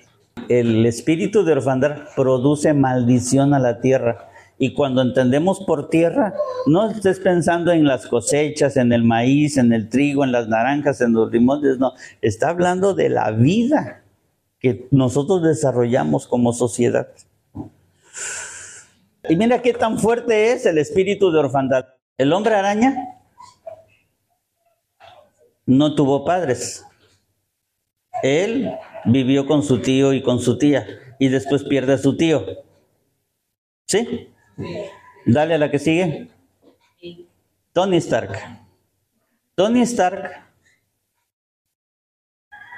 [0.48, 6.32] El espíritu de orfandad produce maldición a la tierra Y cuando entendemos por tierra,
[6.64, 11.02] no estés pensando en las cosechas, en el maíz, en el trigo, en las naranjas,
[11.02, 11.92] en los limones, no.
[12.22, 14.04] Está hablando de la vida
[14.59, 17.09] que nosotros desarrollamos como sociedad.
[19.28, 21.88] Y mira qué tan fuerte es el espíritu de orfandad.
[22.16, 23.18] El hombre araña
[25.66, 26.86] no tuvo padres.
[28.23, 30.87] Él vivió con su tío y con su tía
[31.19, 32.45] y después pierde a su tío.
[33.87, 34.29] ¿Sí?
[35.27, 36.29] Dale a la que sigue.
[37.73, 38.39] Tony Stark.
[39.55, 40.31] Tony Stark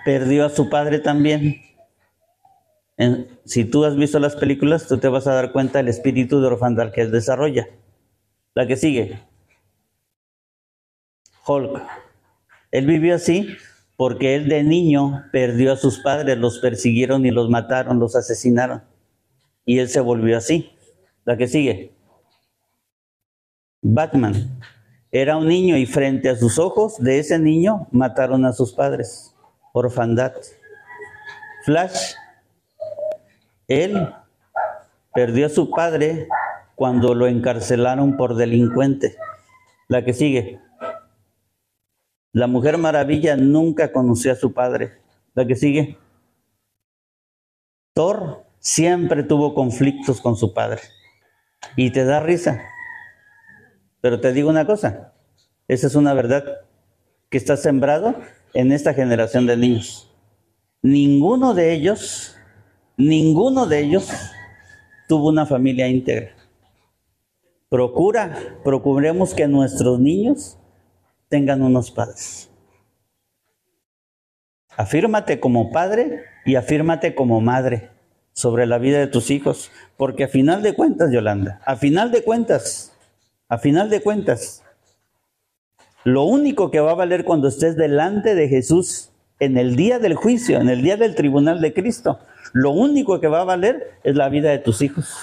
[0.04, 1.62] perdió a su padre también.
[3.44, 6.48] si tú has visto las películas, tú te vas a dar cuenta del espíritu de
[6.48, 7.68] orfandad que él desarrolla.
[8.54, 9.20] La que sigue.
[11.46, 11.82] Hulk.
[12.70, 13.56] Él vivió así
[13.98, 18.84] porque él de niño perdió a sus padres, los persiguieron y los mataron, los asesinaron.
[19.64, 20.70] Y él se volvió así.
[21.24, 21.96] La que sigue.
[23.82, 24.60] Batman.
[25.10, 29.34] Era un niño y frente a sus ojos de ese niño mataron a sus padres.
[29.72, 30.34] Orfandad.
[31.64, 32.14] Flash.
[33.66, 34.14] Él
[35.12, 36.28] perdió a su padre
[36.76, 39.16] cuando lo encarcelaron por delincuente.
[39.88, 40.60] La que sigue.
[42.38, 44.92] La mujer maravilla nunca conoció a su padre.
[45.34, 45.98] La que sigue.
[47.94, 50.82] Thor siempre tuvo conflictos con su padre.
[51.74, 52.62] Y te da risa.
[54.00, 55.14] Pero te digo una cosa.
[55.66, 56.44] Esa es una verdad
[57.28, 58.14] que está sembrado
[58.54, 60.08] en esta generación de niños.
[60.80, 62.36] Ninguno de ellos,
[62.96, 64.12] ninguno de ellos
[65.08, 66.36] tuvo una familia íntegra.
[67.68, 70.57] Procura, procuremos que nuestros niños
[71.28, 72.50] tengan unos padres.
[74.76, 77.90] Afírmate como padre y afírmate como madre
[78.32, 82.22] sobre la vida de tus hijos, porque a final de cuentas, Yolanda, a final de
[82.22, 82.92] cuentas,
[83.48, 84.62] a final de cuentas,
[86.04, 89.10] lo único que va a valer cuando estés delante de Jesús
[89.40, 92.20] en el día del juicio, en el día del tribunal de Cristo,
[92.52, 95.16] lo único que va a valer es la vida de tus hijos.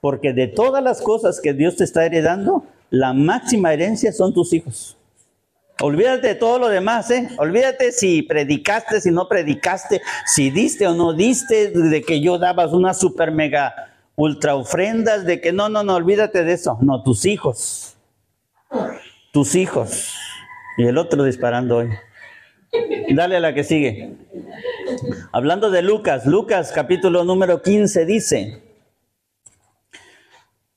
[0.00, 4.52] Porque de todas las cosas que Dios te está heredando, la máxima herencia son tus
[4.52, 4.96] hijos.
[5.80, 7.28] Olvídate de todo lo demás, ¿eh?
[7.38, 12.72] Olvídate si predicaste, si no predicaste, si diste o no diste, de que yo dabas
[12.72, 16.78] una super mega ultra ofrendas, de que no, no, no, olvídate de eso.
[16.80, 17.96] No, tus hijos.
[19.32, 20.14] Tus hijos.
[20.76, 21.90] Y el otro disparando hoy.
[23.10, 24.14] Dale a la que sigue.
[25.32, 28.62] Hablando de Lucas, Lucas capítulo número 15 dice,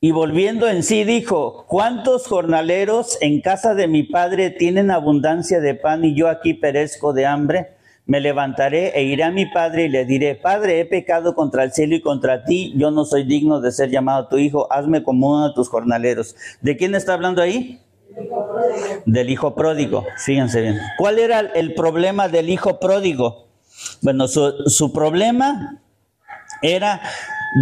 [0.05, 5.73] y volviendo en sí dijo, ¿cuántos jornaleros en casa de mi padre tienen abundancia de
[5.73, 7.71] pan y yo aquí perezco de hambre?
[8.05, 11.71] Me levantaré e iré a mi padre y le diré, Padre, he pecado contra el
[11.71, 15.31] cielo y contra ti, yo no soy digno de ser llamado tu hijo, hazme como
[15.31, 16.35] uno de tus jornaleros.
[16.61, 17.81] ¿De quién está hablando ahí?
[19.07, 20.77] Del hijo pródigo, fíjense bien.
[20.99, 23.47] ¿Cuál era el problema del hijo pródigo?
[24.03, 25.81] Bueno, su, su problema
[26.61, 27.01] era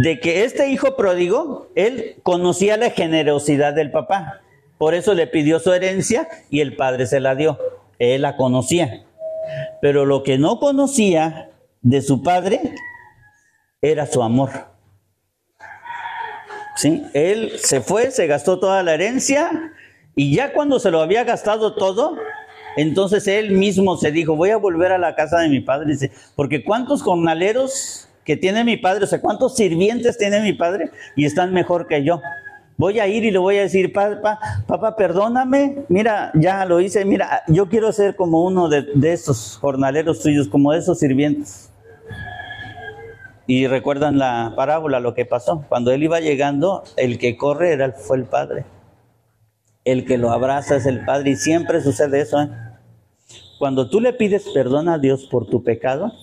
[0.02, 4.41] de que este hijo pródigo, él conocía la generosidad del papá.
[4.80, 7.60] Por eso le pidió su herencia y el padre se la dio.
[8.00, 9.06] Él la conocía.
[9.82, 12.60] Pero lo que no conocía de su padre
[13.82, 14.50] era su amor.
[16.76, 17.04] ¿Sí?
[17.14, 19.74] Él se fue, se gastó toda la herencia
[20.16, 22.18] y ya cuando se lo había gastado todo,
[22.78, 25.94] entonces él mismo se dijo, voy a volver a la casa de mi padre.
[26.36, 31.26] Porque ¿cuántos jornaleros que tiene mi padre, o sea, cuántos sirvientes tiene mi padre y
[31.26, 32.21] están mejor que yo.
[32.76, 37.05] Voy a ir y le voy a decir, papá, papá, perdóname, mira, ya lo hice,
[37.05, 41.71] mira, yo quiero ser como uno de, esos jornaleros tuyos, como de esos sirvientes.
[43.45, 45.65] Y recuerdan la parábola, lo que pasó.
[45.69, 48.65] Cuando él iba llegando, el que corre era, fue el padre.
[49.84, 52.41] El que lo abraza es el padre y siempre sucede eso.
[52.41, 52.49] ¿eh?
[53.59, 56.13] Cuando tú le pides perdón a Dios por tu pecado,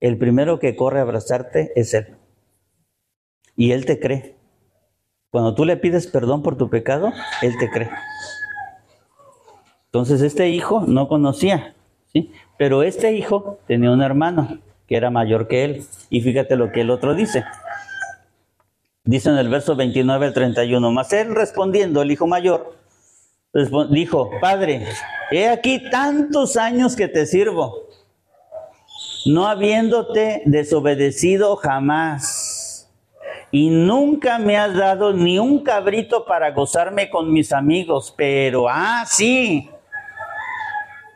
[0.00, 2.16] el primero que corre a abrazarte es Él.
[3.56, 4.36] Y Él te cree.
[5.30, 7.90] Cuando tú le pides perdón por tu pecado, Él te cree.
[9.86, 11.74] Entonces este hijo no conocía,
[12.12, 12.30] ¿sí?
[12.58, 15.84] Pero este hijo tenía un hermano que era mayor que él.
[16.10, 17.44] Y fíjate lo que el otro dice.
[19.04, 22.76] Dice en el verso 29 al 31, mas él respondiendo, el hijo mayor,
[23.90, 24.86] dijo, Padre,
[25.30, 27.87] he aquí tantos años que te sirvo
[29.26, 32.88] no habiéndote desobedecido jamás.
[33.50, 39.04] Y nunca me has dado ni un cabrito para gozarme con mis amigos, pero, ah,
[39.06, 39.70] sí,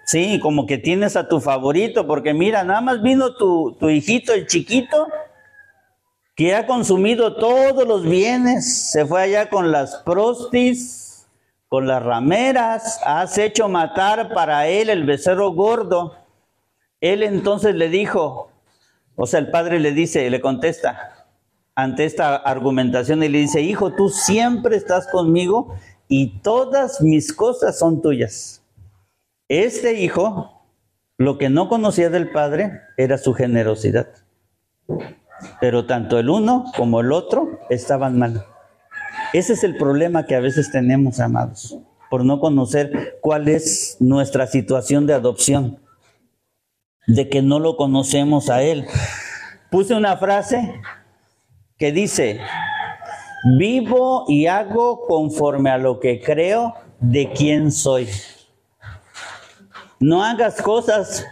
[0.07, 4.32] sí, como que tienes a tu favorito, porque mira, nada más vino tu, tu hijito,
[4.32, 5.09] el chiquito,
[6.34, 11.26] que ha consumido todos los bienes, se fue allá con las prostis,
[11.68, 16.22] con las rameras, has hecho matar para él el becerro gordo.
[17.03, 18.50] Él entonces le dijo,
[19.16, 21.26] o sea, el padre le dice, le contesta
[21.74, 25.74] ante esta argumentación y le dice, hijo, tú siempre estás conmigo
[26.07, 28.62] y todas mis cosas son tuyas.
[29.48, 30.62] Este hijo,
[31.18, 34.09] lo que no conocía del padre era su generosidad.
[35.61, 38.46] Pero tanto el uno como el otro estaban mal.
[39.32, 41.76] Ese es el problema que a veces tenemos, amados,
[42.11, 45.80] por no conocer cuál es nuestra situación de adopción,
[47.07, 48.86] de que no lo conocemos a Él.
[49.70, 50.80] Puse una frase
[51.78, 52.40] que dice,
[53.59, 58.09] vivo y hago conforme a lo que creo de quién soy.
[59.98, 61.26] No hagas cosas,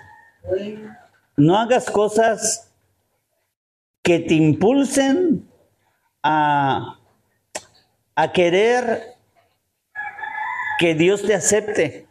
[1.36, 2.72] no hagas cosas
[4.02, 5.48] que te impulsen
[6.22, 6.98] a,
[8.14, 9.16] a querer
[10.78, 12.06] que Dios te acepte.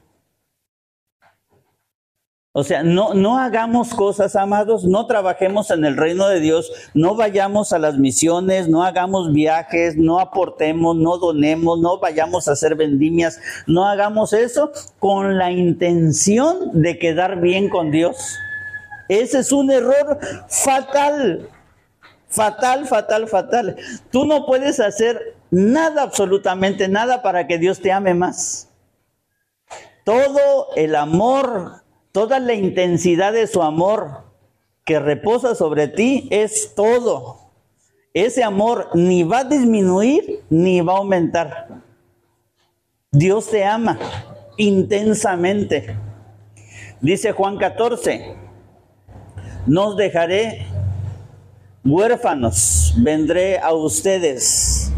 [2.52, 7.14] O sea, no, no hagamos cosas, amados, no trabajemos en el reino de Dios, no
[7.14, 12.76] vayamos a las misiones, no hagamos viajes, no aportemos, no donemos, no vayamos a hacer
[12.76, 18.18] vendimias, no hagamos eso con la intención de quedar bien con Dios.
[19.10, 21.50] Ese es un error fatal.
[22.30, 23.76] Fatal, fatal, fatal.
[24.12, 28.70] Tú no puedes hacer nada, absolutamente nada para que Dios te ame más.
[30.04, 31.82] Todo el amor,
[32.12, 34.24] toda la intensidad de su amor
[34.86, 37.52] que reposa sobre ti es todo.
[38.14, 41.68] Ese amor ni va a disminuir ni va a aumentar.
[43.12, 43.98] Dios te ama
[44.58, 45.96] intensamente.
[47.02, 48.36] Dice Juan 14,
[49.68, 50.66] nos dejaré
[51.86, 54.92] huérfanos, vendré a ustedes.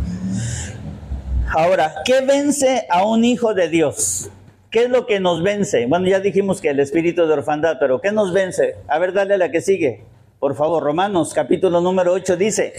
[1.50, 4.30] Ahora, ¿qué vence a un hijo de Dios?
[4.72, 5.86] ¿Qué es lo que nos vence?
[5.86, 8.78] Bueno, ya dijimos que el espíritu de orfandad, pero ¿qué nos vence?
[8.88, 10.06] A ver, dale a la que sigue.
[10.40, 12.74] Por favor, Romanos capítulo número 8 dice,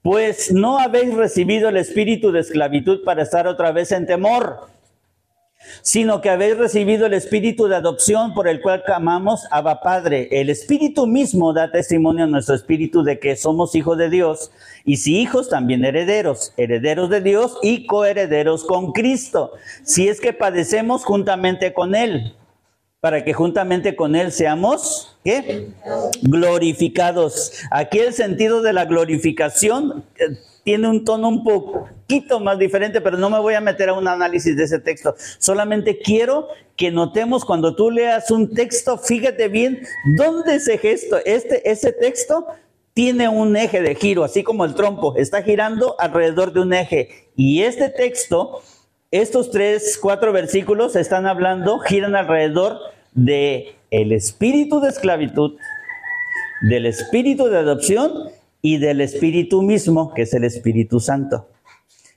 [0.00, 4.71] pues no habéis recibido el espíritu de esclavitud para estar otra vez en temor
[5.82, 10.28] sino que habéis recibido el espíritu de adopción por el cual clamamos Abba Padre.
[10.30, 14.50] El espíritu mismo da testimonio a nuestro espíritu de que somos hijos de Dios,
[14.84, 19.52] y si hijos, también herederos, herederos de Dios y coherederos con Cristo,
[19.84, 22.34] si es que padecemos juntamente con Él,
[23.00, 25.68] para que juntamente con Él seamos, ¿qué?
[26.22, 27.52] Glorificados.
[27.70, 33.16] Aquí el sentido de la glorificación eh, tiene un tono un poquito más diferente, pero
[33.16, 35.14] no me voy a meter a un análisis de ese texto.
[35.38, 39.82] Solamente quiero que notemos cuando tú leas un texto, fíjate bien
[40.16, 42.46] dónde ese gesto, este, ese texto
[42.94, 47.30] tiene un eje de giro, así como el trompo, está girando alrededor de un eje.
[47.36, 48.62] Y este texto,
[49.10, 52.78] estos tres, cuatro versículos están hablando, giran alrededor
[53.12, 55.56] de el espíritu de esclavitud,
[56.62, 58.30] del espíritu de adopción
[58.62, 61.48] y del Espíritu mismo, que es el Espíritu Santo.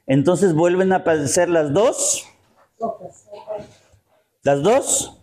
[0.06, 2.28] Entonces vuelven a aparecer las dos.
[4.44, 5.20] ¿Las dos?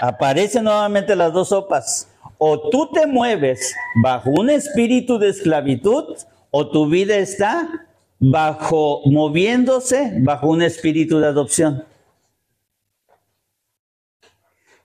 [0.00, 2.08] Aparecen nuevamente las dos sopas.
[2.36, 6.16] O tú te mueves bajo un espíritu de esclavitud
[6.50, 7.86] o tu vida está
[8.20, 11.84] bajo moviéndose bajo un espíritu de adopción.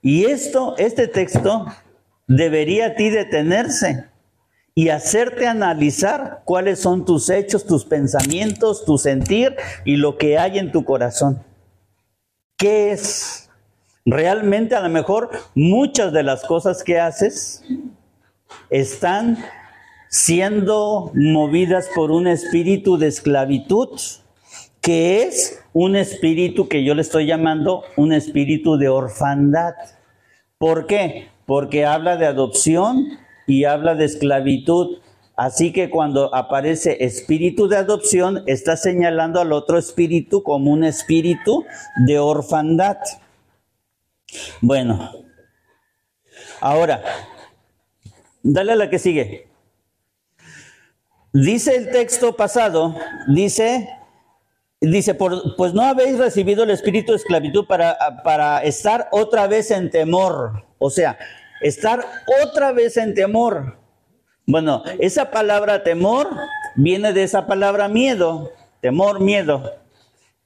[0.00, 1.66] Y esto, este texto
[2.26, 4.08] debería a ti detenerse
[4.74, 9.54] y hacerte analizar cuáles son tus hechos, tus pensamientos, tu sentir
[9.84, 11.44] y lo que hay en tu corazón.
[12.56, 13.50] ¿Qué es?
[14.04, 17.62] Realmente a lo mejor muchas de las cosas que haces
[18.68, 19.38] están
[20.08, 23.88] siendo movidas por un espíritu de esclavitud,
[24.80, 29.74] que es un espíritu que yo le estoy llamando un espíritu de orfandad.
[30.58, 31.28] ¿Por qué?
[31.46, 34.98] Porque habla de adopción, y habla de esclavitud.
[35.36, 41.64] Así que cuando aparece espíritu de adopción, está señalando al otro espíritu como un espíritu
[42.06, 42.98] de orfandad.
[44.60, 45.10] Bueno,
[46.60, 47.02] ahora,
[48.42, 49.48] dale a la que sigue.
[51.32, 52.94] Dice el texto pasado,
[53.26, 53.88] dice,
[54.80, 59.90] dice, pues no habéis recibido el espíritu de esclavitud para, para estar otra vez en
[59.90, 60.64] temor.
[60.78, 61.18] O sea,
[61.64, 62.04] estar
[62.44, 63.78] otra vez en temor.
[64.46, 66.28] Bueno, esa palabra temor
[66.76, 68.52] viene de esa palabra miedo,
[68.82, 69.72] temor, miedo.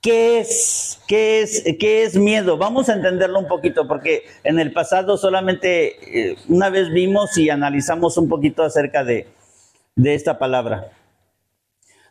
[0.00, 1.00] ¿Qué es?
[1.08, 1.64] ¿Qué es?
[1.80, 2.56] ¿Qué es miedo?
[2.56, 7.50] Vamos a entenderlo un poquito porque en el pasado solamente eh, una vez vimos y
[7.50, 9.26] analizamos un poquito acerca de,
[9.96, 10.92] de esta palabra.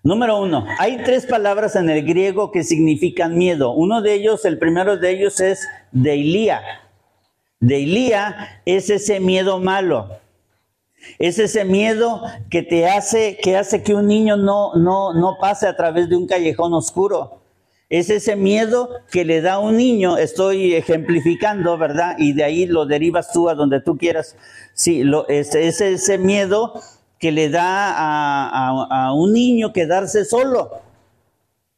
[0.03, 3.71] Número uno, hay tres palabras en el griego que significan miedo.
[3.71, 5.65] Uno de ellos, el primero de ellos es
[7.59, 8.27] deilía.
[8.29, 10.09] Deilía es ese miedo malo.
[11.19, 15.67] Es ese miedo que te hace, que hace que un niño no, no, no pase
[15.67, 17.41] a través de un callejón oscuro.
[17.89, 22.15] Es ese miedo que le da a un niño, estoy ejemplificando, ¿verdad?
[22.17, 24.35] Y de ahí lo derivas tú a donde tú quieras.
[24.73, 26.81] Sí, lo, es, es ese miedo
[27.17, 30.71] que le da a, a, a un niño quedarse solo.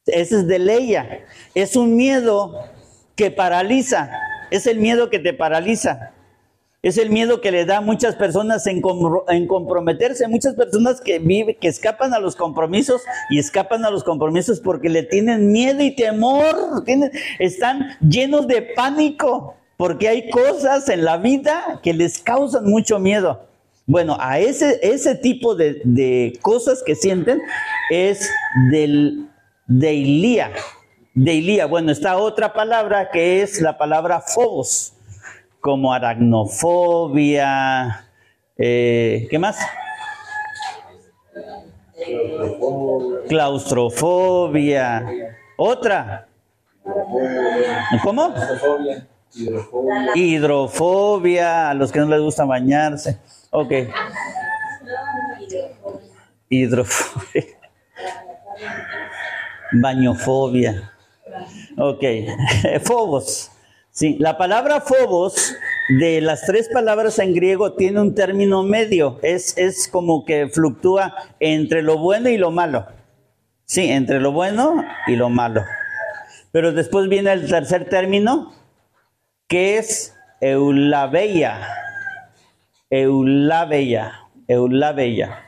[0.08, 1.26] Ese es de Leia.
[1.54, 2.56] Es un miedo
[3.16, 4.10] que paraliza.
[4.52, 6.12] Es el miedo que te paraliza.
[6.82, 11.58] Es el miedo que le da a muchas personas en, comprometerse, muchas personas que viven,
[11.60, 15.94] que escapan a los compromisos y escapan a los compromisos porque le tienen miedo y
[15.94, 22.64] temor, tienen, están llenos de pánico, porque hay cosas en la vida que les causan
[22.64, 23.46] mucho miedo.
[23.86, 27.42] Bueno, a ese, ese tipo de, de cosas que sienten
[27.90, 28.30] es
[28.72, 29.28] del
[31.14, 31.14] deilía.
[31.14, 31.66] Deilía.
[31.66, 34.94] Bueno, está otra palabra que es la palabra phobos
[35.60, 38.06] como aracnofobia,
[38.58, 39.58] eh, ¿qué más?
[43.28, 45.06] Claustrofobia.
[45.58, 46.28] Otra.
[48.04, 48.34] ¿Cómo?
[49.34, 50.16] Hidrofobia.
[50.16, 53.20] Hidrofobia, a los que no les gusta bañarse.
[53.52, 53.72] Ok.
[56.50, 57.44] Hidrofobia.
[59.74, 60.94] Bañofobia.
[61.80, 62.04] Ok.
[62.84, 63.52] Fobos.
[63.92, 65.56] Sí, la palabra phobos
[65.90, 71.16] de las tres palabras en griego tiene un término medio, es, es como que fluctúa
[71.40, 72.86] entre lo bueno y lo malo.
[73.66, 75.66] Sí, entre lo bueno y lo malo.
[76.52, 78.54] Pero después viene el tercer término,
[79.48, 81.68] que es eulabeia.
[82.90, 85.44] Eulabeia, eulabeia.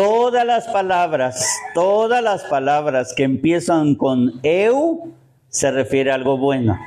[0.00, 5.12] Todas las palabras, todas las palabras que empiezan con eu
[5.50, 6.78] se refiere a algo bueno,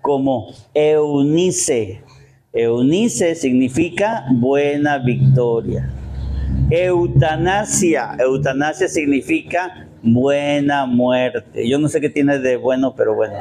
[0.00, 2.02] como Eunice.
[2.52, 5.88] Eunice significa buena victoria.
[6.68, 8.16] Eutanasia.
[8.18, 11.68] Eutanasia significa buena muerte.
[11.68, 13.36] Yo no sé qué tiene de bueno, pero bueno.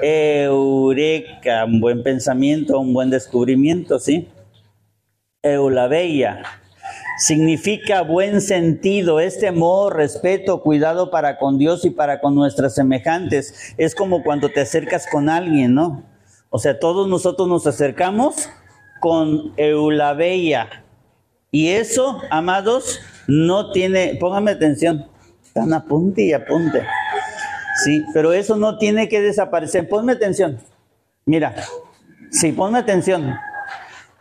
[0.00, 4.28] Eureka, un buen pensamiento, un buen descubrimiento, ¿sí?
[5.42, 6.44] Eulabeia
[7.18, 13.74] significa buen sentido, es temor, respeto, cuidado para con Dios y para con nuestras semejantes.
[13.76, 16.04] Es como cuando te acercas con alguien, ¿no?
[16.50, 18.48] O sea, todos nosotros nos acercamos
[19.00, 20.84] con eulabeia.
[21.50, 25.06] Y eso, amados, no tiene, póngame atención,
[25.42, 26.82] están apunte y apunte.
[27.84, 29.88] Sí, pero eso no tiene que desaparecer.
[29.88, 30.58] Ponme atención.
[31.24, 31.54] Mira,
[32.30, 33.36] sí, ponme atención.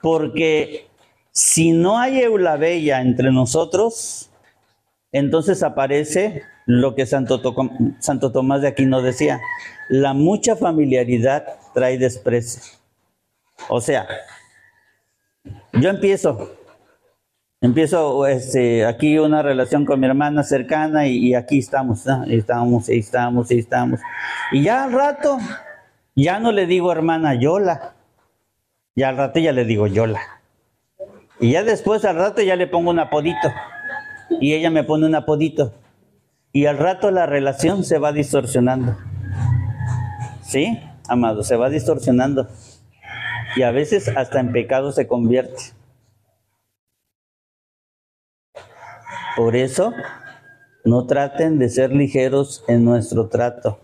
[0.02, 0.87] Porque
[1.38, 4.32] si no hay eulabella entre nosotros,
[5.12, 9.40] entonces aparece lo que Santo, Tomás de Aquino decía,
[9.88, 12.64] la mucha familiaridad trae desprecio.
[13.70, 14.08] O sea,
[15.74, 16.58] yo empiezo,
[17.62, 22.24] empiezo este, aquí una relación con mi hermana cercana y, aquí estamos, ¿no?
[22.24, 24.00] estamos, y estamos, y estamos.
[24.52, 25.38] Y ya al rato,
[26.16, 27.94] ya no le digo hermana Yola,
[28.96, 30.37] ya al rato ya le digo Yola.
[31.40, 33.52] Y ya después al rato ya le pongo un apodito.
[34.42, 35.74] Y ella me pone un apodito.
[36.52, 38.98] Y al rato la relación se va distorsionando.
[40.42, 41.44] ¿Sí, amado?
[41.44, 42.48] Se va distorsionando.
[43.56, 45.62] Y a veces hasta en pecado se convierte.
[49.36, 49.94] Por eso,
[50.84, 53.80] no traten de ser ligeros en nuestro trato.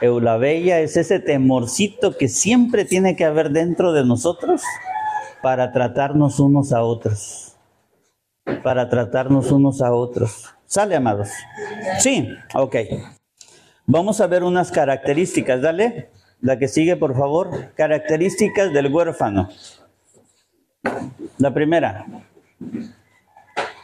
[0.00, 4.62] Eulabella es ese temorcito que siempre tiene que haber dentro de nosotros
[5.42, 7.56] para tratarnos unos a otros.
[8.62, 10.54] Para tratarnos unos a otros.
[10.66, 11.28] ¿Sale, amados?
[11.98, 12.76] Sí, ok.
[13.86, 16.10] Vamos a ver unas características, dale.
[16.40, 17.72] La que sigue, por favor.
[17.74, 19.48] Características del huérfano.
[21.38, 22.06] La primera.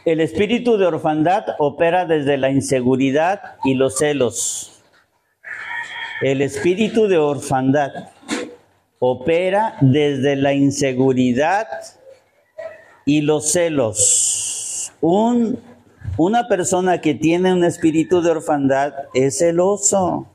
[0.05, 4.81] El espíritu de orfandad opera desde la inseguridad y los celos.
[6.21, 8.09] El espíritu de orfandad
[8.99, 11.67] opera desde la inseguridad
[13.05, 14.91] y los celos.
[15.01, 15.57] Un,
[16.17, 20.27] una persona que tiene un espíritu de orfandad es celoso.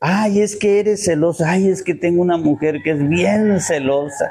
[0.00, 1.44] Ay, es que eres celoso.
[1.46, 4.30] Ay, es que tengo una mujer que es bien celosa.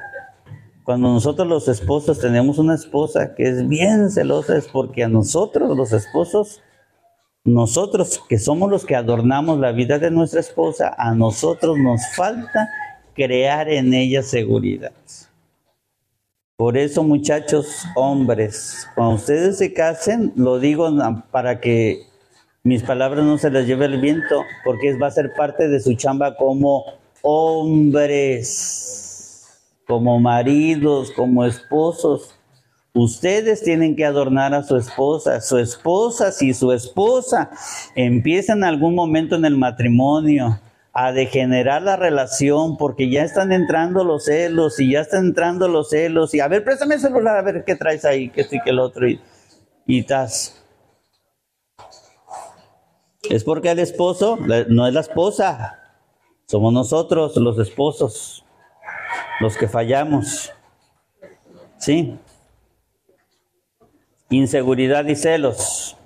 [0.84, 5.76] Cuando nosotros los esposos tenemos una esposa que es bien celosa es porque a nosotros
[5.76, 6.62] los esposos,
[7.44, 12.70] nosotros que somos los que adornamos la vida de nuestra esposa, a nosotros nos falta
[13.16, 14.92] crear en ella seguridad.
[16.58, 20.90] Por eso, muchachos, hombres, cuando ustedes se casen, lo digo
[21.32, 22.04] para que
[22.64, 25.96] mis palabras no se las lleve el viento, porque va a ser parte de su
[25.96, 26.86] chamba como
[27.22, 28.56] hombres,
[29.86, 32.36] como maridos, como esposos.
[32.94, 35.42] Ustedes tienen que adornar a su esposa.
[35.42, 37.52] Su esposa, si su esposa
[37.96, 40.58] empieza en algún momento en el matrimonio
[40.96, 45.90] a degenerar la relación porque ya están entrando los celos y ya están entrando los
[45.90, 48.70] celos y a ver, préstame el celular a ver qué traes ahí, que estoy que
[48.70, 49.22] el otro y,
[49.86, 50.06] y.
[53.30, 54.38] Es porque el esposo
[54.70, 55.80] no es la esposa,
[56.46, 58.46] somos nosotros los esposos
[59.40, 60.52] los que fallamos.
[61.78, 62.18] ¿Sí?
[64.30, 65.98] Inseguridad y celos.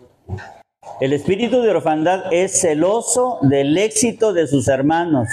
[1.00, 5.30] El espíritu de orfandad es celoso del éxito de sus hermanos.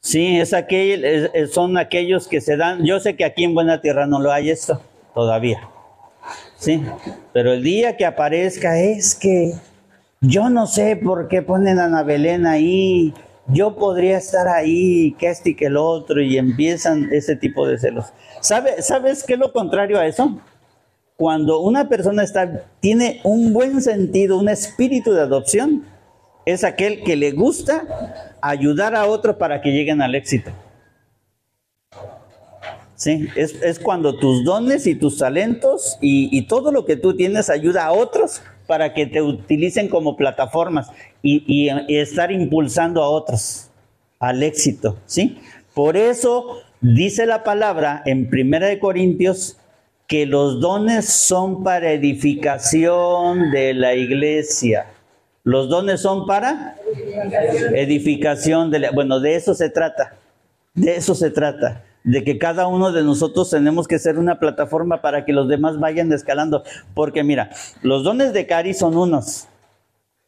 [0.00, 2.84] Sí, es aquel, son aquellos que se dan.
[2.84, 4.82] Yo sé que aquí en Buena Tierra no lo hay esto
[5.14, 5.70] todavía.
[6.58, 6.82] Sí,
[7.32, 9.54] pero el día que aparezca es que
[10.20, 13.14] yo no sé por qué ponen a Ana Belén ahí.
[13.46, 17.78] Yo podría estar ahí, que este y que el otro, y empiezan ese tipo de
[17.78, 18.12] celos.
[18.40, 20.38] ¿Sabe, ¿Sabes qué es lo contrario a eso?
[21.22, 25.84] Cuando una persona está, tiene un buen sentido, un espíritu de adopción,
[26.46, 30.50] es aquel que le gusta ayudar a otros para que lleguen al éxito.
[32.96, 37.86] Sí, es, cuando tus dones y tus talentos y, todo lo que tú tienes ayuda
[37.86, 40.88] a otros para que te utilicen como plataformas
[41.22, 43.68] y, estar impulsando a otros
[44.18, 45.38] al éxito, ¿sí?
[45.72, 49.56] Por eso dice la palabra en Primera de Corintios
[50.12, 54.84] que los dones son para edificación de la iglesia.
[55.42, 56.76] Los dones son para
[57.74, 58.90] edificación de la...
[58.90, 60.16] Bueno, de eso se trata.
[60.74, 61.82] De eso se trata.
[62.04, 65.80] De que cada uno de nosotros tenemos que ser una plataforma para que los demás
[65.80, 66.62] vayan escalando.
[66.92, 67.48] Porque mira,
[67.80, 69.48] los dones de Cari son unos.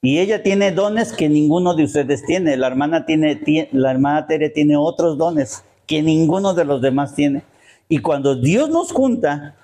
[0.00, 2.56] Y ella tiene dones que ninguno de ustedes tiene.
[2.56, 7.42] La hermana, tiene, la hermana Tere tiene otros dones que ninguno de los demás tiene.
[7.86, 9.56] Y cuando Dios nos junta,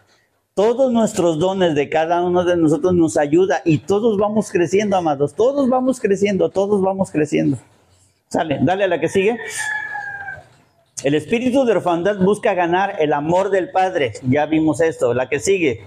[0.60, 5.32] todos nuestros dones de cada uno de nosotros nos ayuda y todos vamos creciendo, amados.
[5.32, 7.56] Todos vamos creciendo, todos vamos creciendo.
[8.28, 9.38] Sale, dale a la que sigue.
[11.02, 14.12] El espíritu de orfandad busca ganar el amor del Padre.
[14.28, 15.14] Ya vimos esto.
[15.14, 15.86] La que sigue.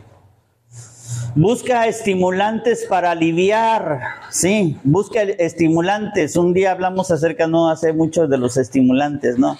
[1.35, 3.99] Busca estimulantes para aliviar.
[4.31, 6.35] Sí, busca estimulantes.
[6.35, 9.55] Un día hablamos acerca, no hace mucho de los estimulantes, ¿no?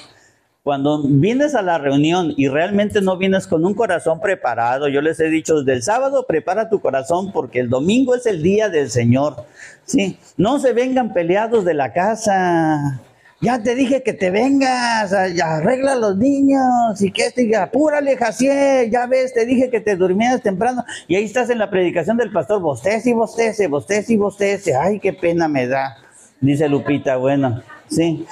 [0.63, 5.19] Cuando vienes a la reunión y realmente no vienes con un corazón preparado, yo les
[5.19, 8.89] he dicho desde el sábado prepara tu corazón porque el domingo es el día del
[8.89, 9.43] Señor.
[9.83, 13.01] Sí, no se vengan peleados de la casa.
[13.41, 19.05] Ya te dije que te vengas, arregla los niños y que este, apúrale, Jaciel, ya
[19.05, 22.61] ves, te dije que te durmieras temprano y ahí estás en la predicación del pastor,
[22.61, 25.97] bostece y bostece, bostece y bostece, ay, qué pena me da,
[26.39, 28.25] dice Lupita, bueno, sí,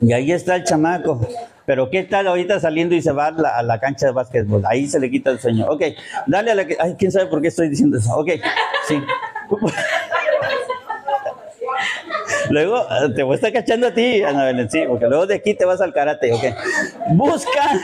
[0.00, 1.20] y ahí está el chamaco.
[1.66, 4.62] Pero ¿qué tal ahorita saliendo y se va a la, cancha de básquetbol?
[4.66, 5.66] Ahí se le quita el sueño.
[5.68, 5.82] Ok,
[6.26, 6.76] dale a la que...
[6.78, 8.16] Ay, ¿quién sabe por qué estoy diciendo eso?
[8.16, 8.30] Ok,
[8.86, 9.02] sí.
[12.50, 15.34] Luego eh, te voy a estar cachando a ti, Ana Belén, sí, porque luego de
[15.34, 16.44] aquí te vas al karate, ok.
[17.08, 17.80] Buscan,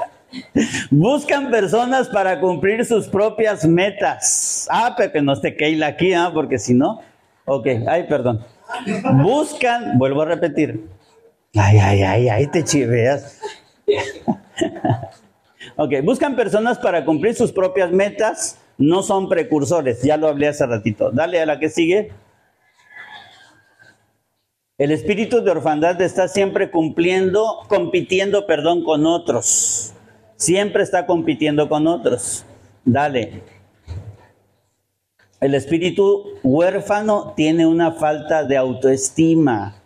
[0.90, 4.66] buscan personas para cumplir sus propias metas.
[4.70, 6.30] Ah, pero que no esté Keila aquí, ¿ah?
[6.32, 7.02] porque si no,
[7.44, 8.44] ok, ay, perdón.
[9.22, 10.88] Buscan, vuelvo a repetir,
[11.54, 13.40] Ay, ay, ay, ay, te chiveas.
[15.76, 20.66] ok, buscan personas para cumplir sus propias metas, no son precursores, ya lo hablé hace
[20.66, 21.10] ratito.
[21.10, 22.12] Dale a la que sigue.
[24.76, 29.92] El espíritu de orfandad está siempre cumpliendo, compitiendo, perdón, con otros.
[30.36, 32.44] Siempre está compitiendo con otros.
[32.84, 33.42] Dale.
[35.40, 39.82] El espíritu huérfano tiene una falta de autoestima.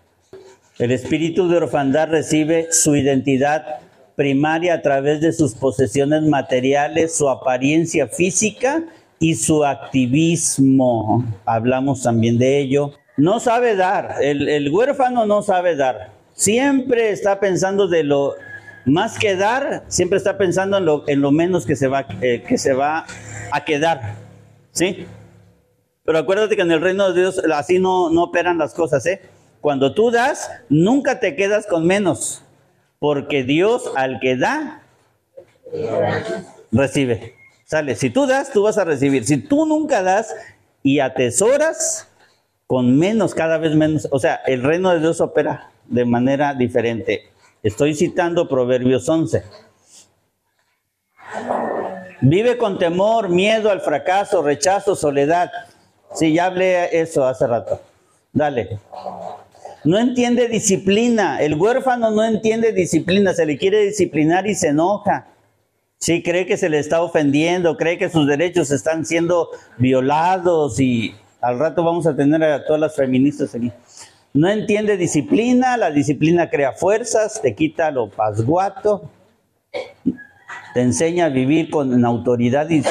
[0.83, 3.78] El espíritu de orfandad recibe su identidad
[4.16, 8.83] primaria a través de sus posesiones materiales, su apariencia física
[9.20, 11.24] y su activismo.
[11.45, 12.95] Hablamos también de ello.
[13.16, 16.11] No sabe dar, el, huérfano no sabe dar.
[16.35, 18.35] Siempre está pensando de lo
[18.85, 22.43] más que dar, siempre está pensando en lo, en lo menos que se, va, eh,
[22.45, 23.07] que se va
[23.53, 24.16] a quedar.
[24.72, 25.07] ¿Sí?
[26.05, 29.20] Pero acuérdate que en el reino de Dios así no, no operan las cosas, ¿eh?
[29.63, 32.43] Cuando tú das, nunca te quedas con menos,
[32.99, 34.83] porque Dios al que da,
[36.73, 37.37] recibe.
[37.65, 39.25] Sale, si tú das, tú vas a recibir.
[39.25, 40.35] Si tú nunca das
[40.83, 42.09] y atesoras,
[42.67, 47.31] con menos, cada vez menos, o sea, el reino de Dios opera de manera diferente.
[47.63, 49.45] Estoy citando Proverbios 11.
[52.21, 55.53] Vive con temor, miedo al fracaso, rechazo, soledad.
[56.15, 57.81] Sí, ya hablé eso hace rato.
[58.33, 58.81] Dale.
[59.85, 61.41] No entiende disciplina.
[61.41, 63.35] El huérfano no entiende disciplina.
[63.35, 65.26] Se le quiere disciplinar y se enoja.
[65.99, 71.14] Sí, cree que se le está ofendiendo, cree que sus derechos están siendo violados y
[71.41, 73.70] al rato vamos a tener a todas las feministas aquí.
[74.35, 79.11] No entiende disciplina, la disciplina crea fuerzas, te quita lo pasguato,
[80.74, 82.83] te enseña a vivir con autoridad y,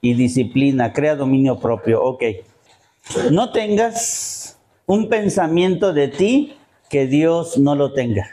[0.00, 2.02] y disciplina, crea dominio propio.
[2.02, 2.24] Ok.
[3.30, 4.39] No tengas
[4.90, 6.56] un pensamiento de ti
[6.88, 8.28] que Dios no lo tenga.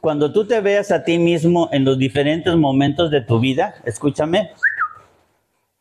[0.00, 4.52] Cuando tú te veas a ti mismo en los diferentes momentos de tu vida, escúchame,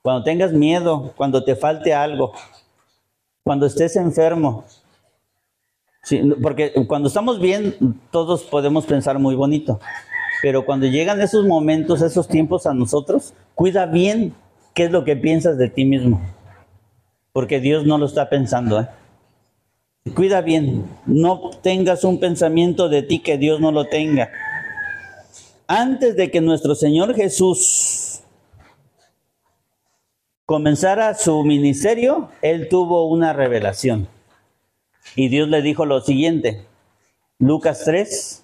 [0.02, 2.34] cuando tengas miedo, cuando te falte algo,
[3.44, 4.66] cuando estés enfermo,
[6.42, 9.80] porque cuando estamos bien, todos podemos pensar muy bonito.
[10.42, 14.34] Pero cuando llegan esos momentos, esos tiempos a nosotros, cuida bien
[14.74, 16.20] qué es lo que piensas de ti mismo.
[17.34, 18.82] Porque Dios no lo está pensando.
[18.82, 18.88] ¿eh?
[20.16, 20.90] Cuida bien.
[21.06, 24.32] No tengas un pensamiento de ti que Dios no lo tenga.
[25.68, 28.22] Antes de que nuestro Señor Jesús
[30.46, 34.08] comenzara su ministerio, Él tuvo una revelación.
[35.16, 36.66] Y Dios le dijo lo siguiente,
[37.40, 38.44] Lucas 3,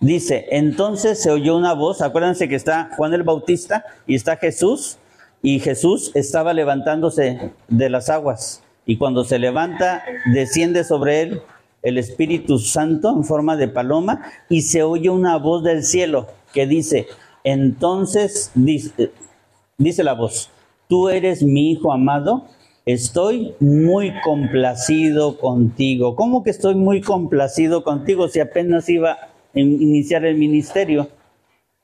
[0.00, 4.98] dice, entonces se oyó una voz, acuérdense que está Juan el Bautista y está Jesús,
[5.42, 11.42] y Jesús estaba levantándose de las aguas, y cuando se levanta, desciende sobre él
[11.82, 16.66] el Espíritu Santo en forma de paloma, y se oye una voz del cielo que
[16.66, 17.06] dice,
[17.44, 20.50] entonces dice, la voz,
[20.88, 22.46] tú eres mi Hijo amado,
[22.86, 26.16] estoy muy complacido contigo.
[26.16, 29.18] ¿Cómo que estoy muy complacido contigo si apenas iba a
[29.54, 31.08] iniciar el ministerio?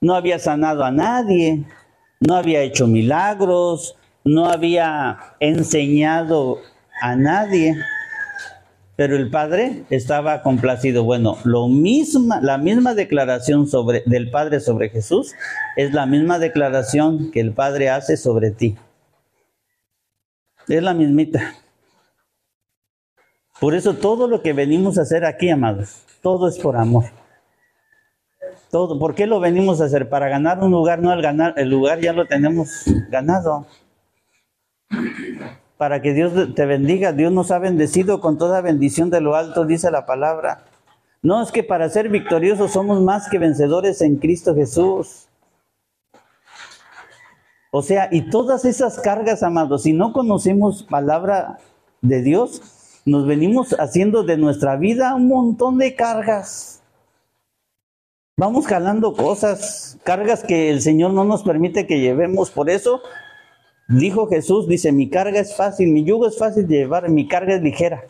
[0.00, 1.64] No había sanado a nadie,
[2.18, 3.94] no había hecho milagros,
[4.24, 6.60] no había enseñado
[7.00, 7.76] a nadie.
[8.96, 11.02] Pero el Padre estaba complacido.
[11.02, 15.34] Bueno, lo misma, la misma declaración sobre, del Padre sobre Jesús
[15.76, 18.76] es la misma declaración que el Padre hace sobre ti.
[20.68, 21.54] Es la mismita.
[23.60, 27.04] Por eso todo lo que venimos a hacer aquí, amados, todo es por amor.
[28.70, 28.98] Todo.
[28.98, 30.08] ¿Por qué lo venimos a hacer?
[30.08, 33.66] Para ganar un lugar, no al ganar, el lugar ya lo tenemos ganado.
[35.84, 39.66] Para que Dios te bendiga, Dios nos ha bendecido con toda bendición de lo alto,
[39.66, 40.64] dice la palabra.
[41.20, 45.28] No es que para ser victoriosos somos más que vencedores en Cristo Jesús.
[47.70, 51.58] O sea, y todas esas cargas, amados, si no conocemos palabra
[52.00, 56.80] de Dios, nos venimos haciendo de nuestra vida un montón de cargas.
[58.38, 62.50] Vamos jalando cosas, cargas que el Señor no nos permite que llevemos.
[62.50, 63.02] Por eso
[63.88, 67.54] dijo Jesús, dice, mi carga es fácil, mi yugo es fácil de llevar, mi carga
[67.54, 68.04] es ligera.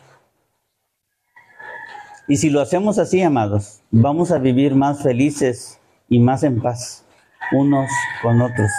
[2.27, 7.05] Y si lo hacemos así, amados, vamos a vivir más felices y más en paz
[7.51, 7.89] unos
[8.21, 8.71] con otros.